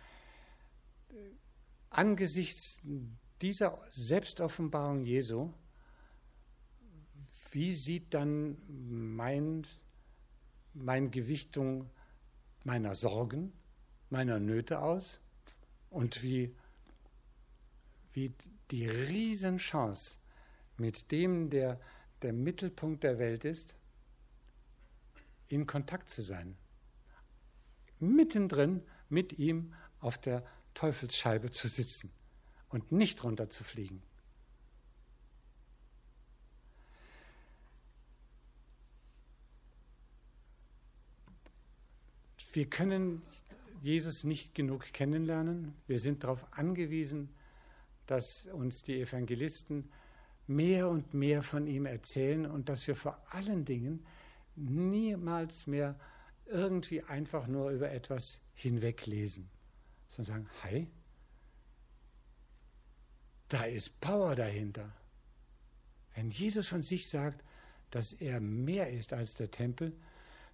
angesichts 1.90 2.82
dieser 3.42 3.82
Selbstoffenbarung 3.90 5.02
Jesu, 5.02 5.54
wie 7.52 7.72
sieht 7.72 8.14
dann 8.14 8.58
mein, 8.68 9.66
meine 10.78 11.10
Gewichtung 11.10 11.90
meiner 12.64 12.96
Sorgen, 12.96 13.54
meiner 14.10 14.40
Nöte 14.40 14.80
aus 14.80 15.20
und 15.90 16.24
wie, 16.24 16.56
wie 18.14 18.34
die 18.72 18.88
Riesenchance 18.88 20.18
mit 20.78 21.12
dem, 21.12 21.50
der 21.50 21.80
der 22.22 22.34
Mittelpunkt 22.34 23.04
der 23.04 23.20
Welt 23.20 23.46
ist, 23.46 23.76
in 25.48 25.66
Kontakt 25.66 26.10
zu 26.10 26.22
sein. 26.22 26.58
Mittendrin 28.00 28.84
mit 29.10 29.38
ihm 29.40 29.74
auf 30.00 30.18
der 30.18 30.44
Teufelsscheibe 30.74 31.52
zu 31.52 31.68
sitzen 31.68 32.12
und 32.70 32.92
nicht 32.92 33.24
runterzufliegen. 33.24 34.04
Wir 42.58 42.68
können 42.68 43.22
Jesus 43.82 44.24
nicht 44.24 44.56
genug 44.56 44.92
kennenlernen. 44.92 45.76
Wir 45.86 46.00
sind 46.00 46.24
darauf 46.24 46.44
angewiesen, 46.54 47.30
dass 48.08 48.48
uns 48.52 48.82
die 48.82 49.00
Evangelisten 49.00 49.92
mehr 50.48 50.90
und 50.90 51.14
mehr 51.14 51.44
von 51.44 51.68
ihm 51.68 51.86
erzählen 51.86 52.48
und 52.48 52.68
dass 52.68 52.88
wir 52.88 52.96
vor 52.96 53.22
allen 53.30 53.64
Dingen 53.64 54.04
niemals 54.56 55.68
mehr 55.68 56.00
irgendwie 56.48 57.04
einfach 57.04 57.46
nur 57.46 57.70
über 57.70 57.92
etwas 57.92 58.42
hinweglesen 58.56 59.48
sondern 60.08 60.26
sagen, 60.26 60.50
hey, 60.64 60.88
da 63.50 63.66
ist 63.66 64.02
Power 64.02 64.34
dahinter. 64.34 64.92
Wenn 66.16 66.32
Jesus 66.32 66.70
von 66.70 66.82
sich 66.82 67.08
sagt, 67.08 67.44
dass 67.92 68.14
er 68.14 68.40
mehr 68.40 68.90
ist 68.90 69.14
als 69.14 69.36
der 69.36 69.52
Tempel, 69.52 69.96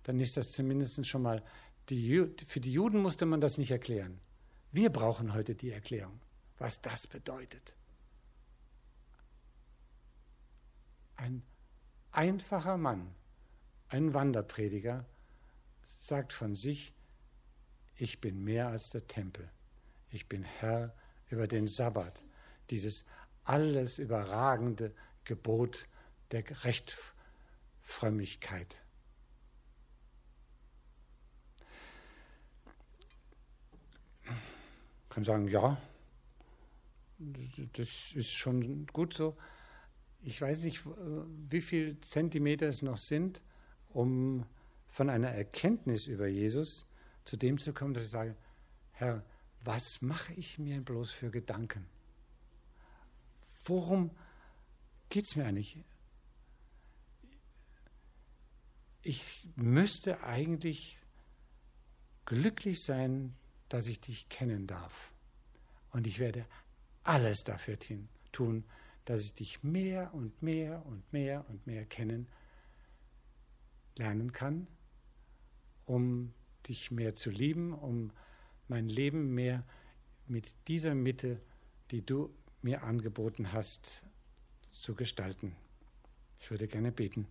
dann 0.04 0.20
ist 0.20 0.36
das 0.36 0.52
zumindest 0.52 1.08
schon 1.08 1.22
mal, 1.22 1.42
die, 1.90 2.30
für 2.46 2.60
die 2.60 2.74
Juden 2.74 3.02
musste 3.02 3.26
man 3.26 3.42
das 3.42 3.58
nicht 3.58 3.72
erklären. 3.72 4.20
Wir 4.72 4.90
brauchen 4.90 5.34
heute 5.34 5.56
die 5.56 5.72
Erklärung, 5.72 6.20
was 6.58 6.82
das 6.82 7.08
bedeutet. 7.08 7.76
Ein 11.16 11.44
einfacher 12.12 12.78
Mann, 12.78 13.14
ein 13.90 14.14
Wanderprediger, 14.14 15.06
sagt 16.00 16.34
von 16.34 16.56
sich, 16.56 16.94
ich 17.96 18.20
bin 18.20 18.44
mehr 18.44 18.68
als 18.68 18.90
der 18.90 19.08
Tempel. 19.08 19.50
Ich 20.10 20.28
bin 20.28 20.44
Herr 20.44 20.94
über 21.30 21.48
den 21.48 21.68
Sabbat, 21.68 22.22
dieses 22.70 23.06
alles 23.44 24.00
überragende 24.00 24.94
Gebot 25.24 25.88
der 26.32 26.44
Rechtfrömmigkeit. 26.64 28.83
Kann 35.14 35.24
sagen, 35.24 35.48
ja, 35.48 35.80
das 37.74 38.14
ist 38.14 38.32
schon 38.32 38.88
gut 38.88 39.14
so. 39.14 39.38
Ich 40.22 40.42
weiß 40.42 40.64
nicht, 40.64 40.84
wie 41.50 41.62
viele 41.62 42.00
Zentimeter 42.02 42.68
es 42.68 42.82
noch 42.82 42.98
sind, 42.98 43.42
um 43.90 44.46
von 44.88 45.10
einer 45.10 45.30
Erkenntnis 45.30 46.08
über 46.08 46.28
Jesus 46.28 46.86
zu 47.26 47.38
dem 47.38 47.58
zu 47.58 47.74
kommen, 47.74 47.94
dass 47.94 48.04
ich 48.04 48.10
sage, 48.10 48.36
Herr, 48.92 49.24
was 49.64 50.02
mache 50.02 50.34
ich 50.34 50.60
mir 50.60 50.82
bloß 50.82 51.12
für 51.12 51.32
Gedanken? 51.32 51.88
Worum 53.66 54.12
geht 55.10 55.26
es 55.26 55.36
mir 55.36 55.46
eigentlich? 55.46 55.84
Ich 59.02 59.48
müsste 59.56 60.24
eigentlich 60.24 60.98
glücklich 62.26 62.84
sein, 62.84 63.36
dass 63.74 63.88
ich 63.88 64.00
dich 64.00 64.30
kennen 64.30 64.68
darf. 64.68 65.12
Und 65.90 66.06
ich 66.06 66.20
werde 66.20 66.46
alles 67.02 67.44
dafür 67.44 67.76
tun, 68.32 68.66
dass 69.04 69.24
ich 69.24 69.34
dich 69.34 69.64
mehr 69.64 70.14
und 70.14 70.44
mehr 70.44 70.86
und 70.86 71.12
mehr 71.12 71.44
und 71.50 71.66
mehr 71.66 71.84
kennen 71.84 72.28
lernen 73.96 74.32
kann, 74.32 74.68
um 75.86 76.36
dich 76.68 76.92
mehr 76.92 77.16
zu 77.16 77.32
lieben, 77.32 77.74
um 77.74 78.12
mein 78.68 78.88
Leben 78.88 79.34
mehr 79.34 79.66
mit 80.28 80.54
dieser 80.68 80.94
Mitte, 80.94 81.42
die 81.90 82.06
du 82.06 82.32
mir 82.62 82.84
angeboten 82.84 83.54
hast, 83.54 84.04
zu 84.72 84.94
gestalten. 84.94 85.56
Ich 86.38 86.52
würde 86.52 86.68
gerne 86.68 86.92
beten. 86.92 87.26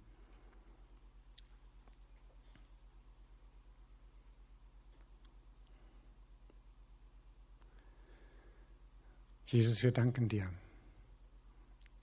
Jesus, 9.52 9.82
wir 9.82 9.92
danken 9.92 10.30
dir, 10.30 10.50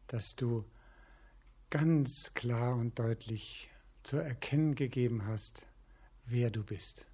dass 0.06 0.36
du 0.36 0.66
ganz 1.72 2.36
klar 2.36 2.76
und 2.76 3.00
deutlich 3.00 3.72
zu 4.04 4.18
erkennen 4.18 4.76
gegeben 4.76 5.26
hast, 5.26 5.66
wer 6.28 6.52
du 6.52 6.64
bist. 6.64 7.08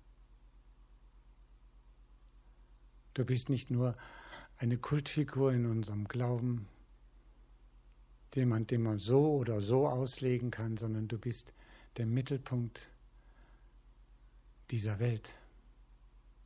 Du 3.13 3.24
bist 3.24 3.48
nicht 3.48 3.71
nur 3.71 3.95
eine 4.58 4.78
Kultfigur 4.78 5.54
in 5.54 5.67
unserem 5.67 6.06
Glauben, 6.06 6.67
den 8.36 8.50
man, 8.50 8.67
den 8.67 8.82
man 8.82 9.00
so 9.00 9.36
oder 9.38 9.62
so 9.62 9.88
auslegen 9.88 10.52
kann, 10.52 10.76
sondern 10.76 11.08
du 11.08 11.17
bist 11.17 11.54
der 11.95 12.08
Mittelpunkt 12.08 12.89
dieser 14.69 15.00
Welt. 15.00 15.34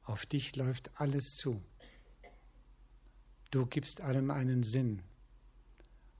Auf 0.04 0.28
dich 0.28 0.56
läuft 0.56 0.92
alles 1.02 1.34
zu. 1.38 1.60
Du 3.52 3.66
gibst 3.66 4.02
allem 4.02 4.32
einen 4.32 4.64
Sinn. 4.64 5.02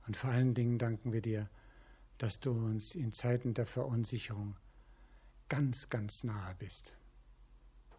Und 0.06 0.16
vor 0.16 0.30
allen 0.30 0.54
Dingen 0.54 0.78
danken 0.78 1.12
wir 1.12 1.22
dir, 1.22 1.48
dass 2.18 2.40
du 2.40 2.50
uns 2.50 2.94
in 2.94 3.12
Zeiten 3.12 3.54
der 3.54 3.66
Verunsicherung 3.66 4.56
ganz, 5.48 5.88
ganz 5.88 6.24
nahe 6.24 6.54
bist. 6.58 6.96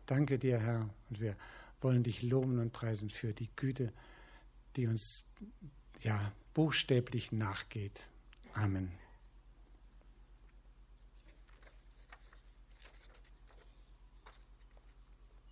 Danke 0.05 0.37
dir, 0.37 0.59
Herr, 0.59 0.89
und 1.09 1.21
wir 1.21 1.37
wollen 1.79 2.03
dich 2.03 2.21
loben 2.21 2.59
und 2.59 2.73
preisen 2.73 3.09
für 3.09 3.33
die 3.33 3.49
Güte, 3.55 3.93
die 4.75 4.87
uns 4.87 5.25
ja 6.01 6.31
buchstäblich 6.53 7.31
nachgeht. 7.31 8.07
Amen. 8.53 8.91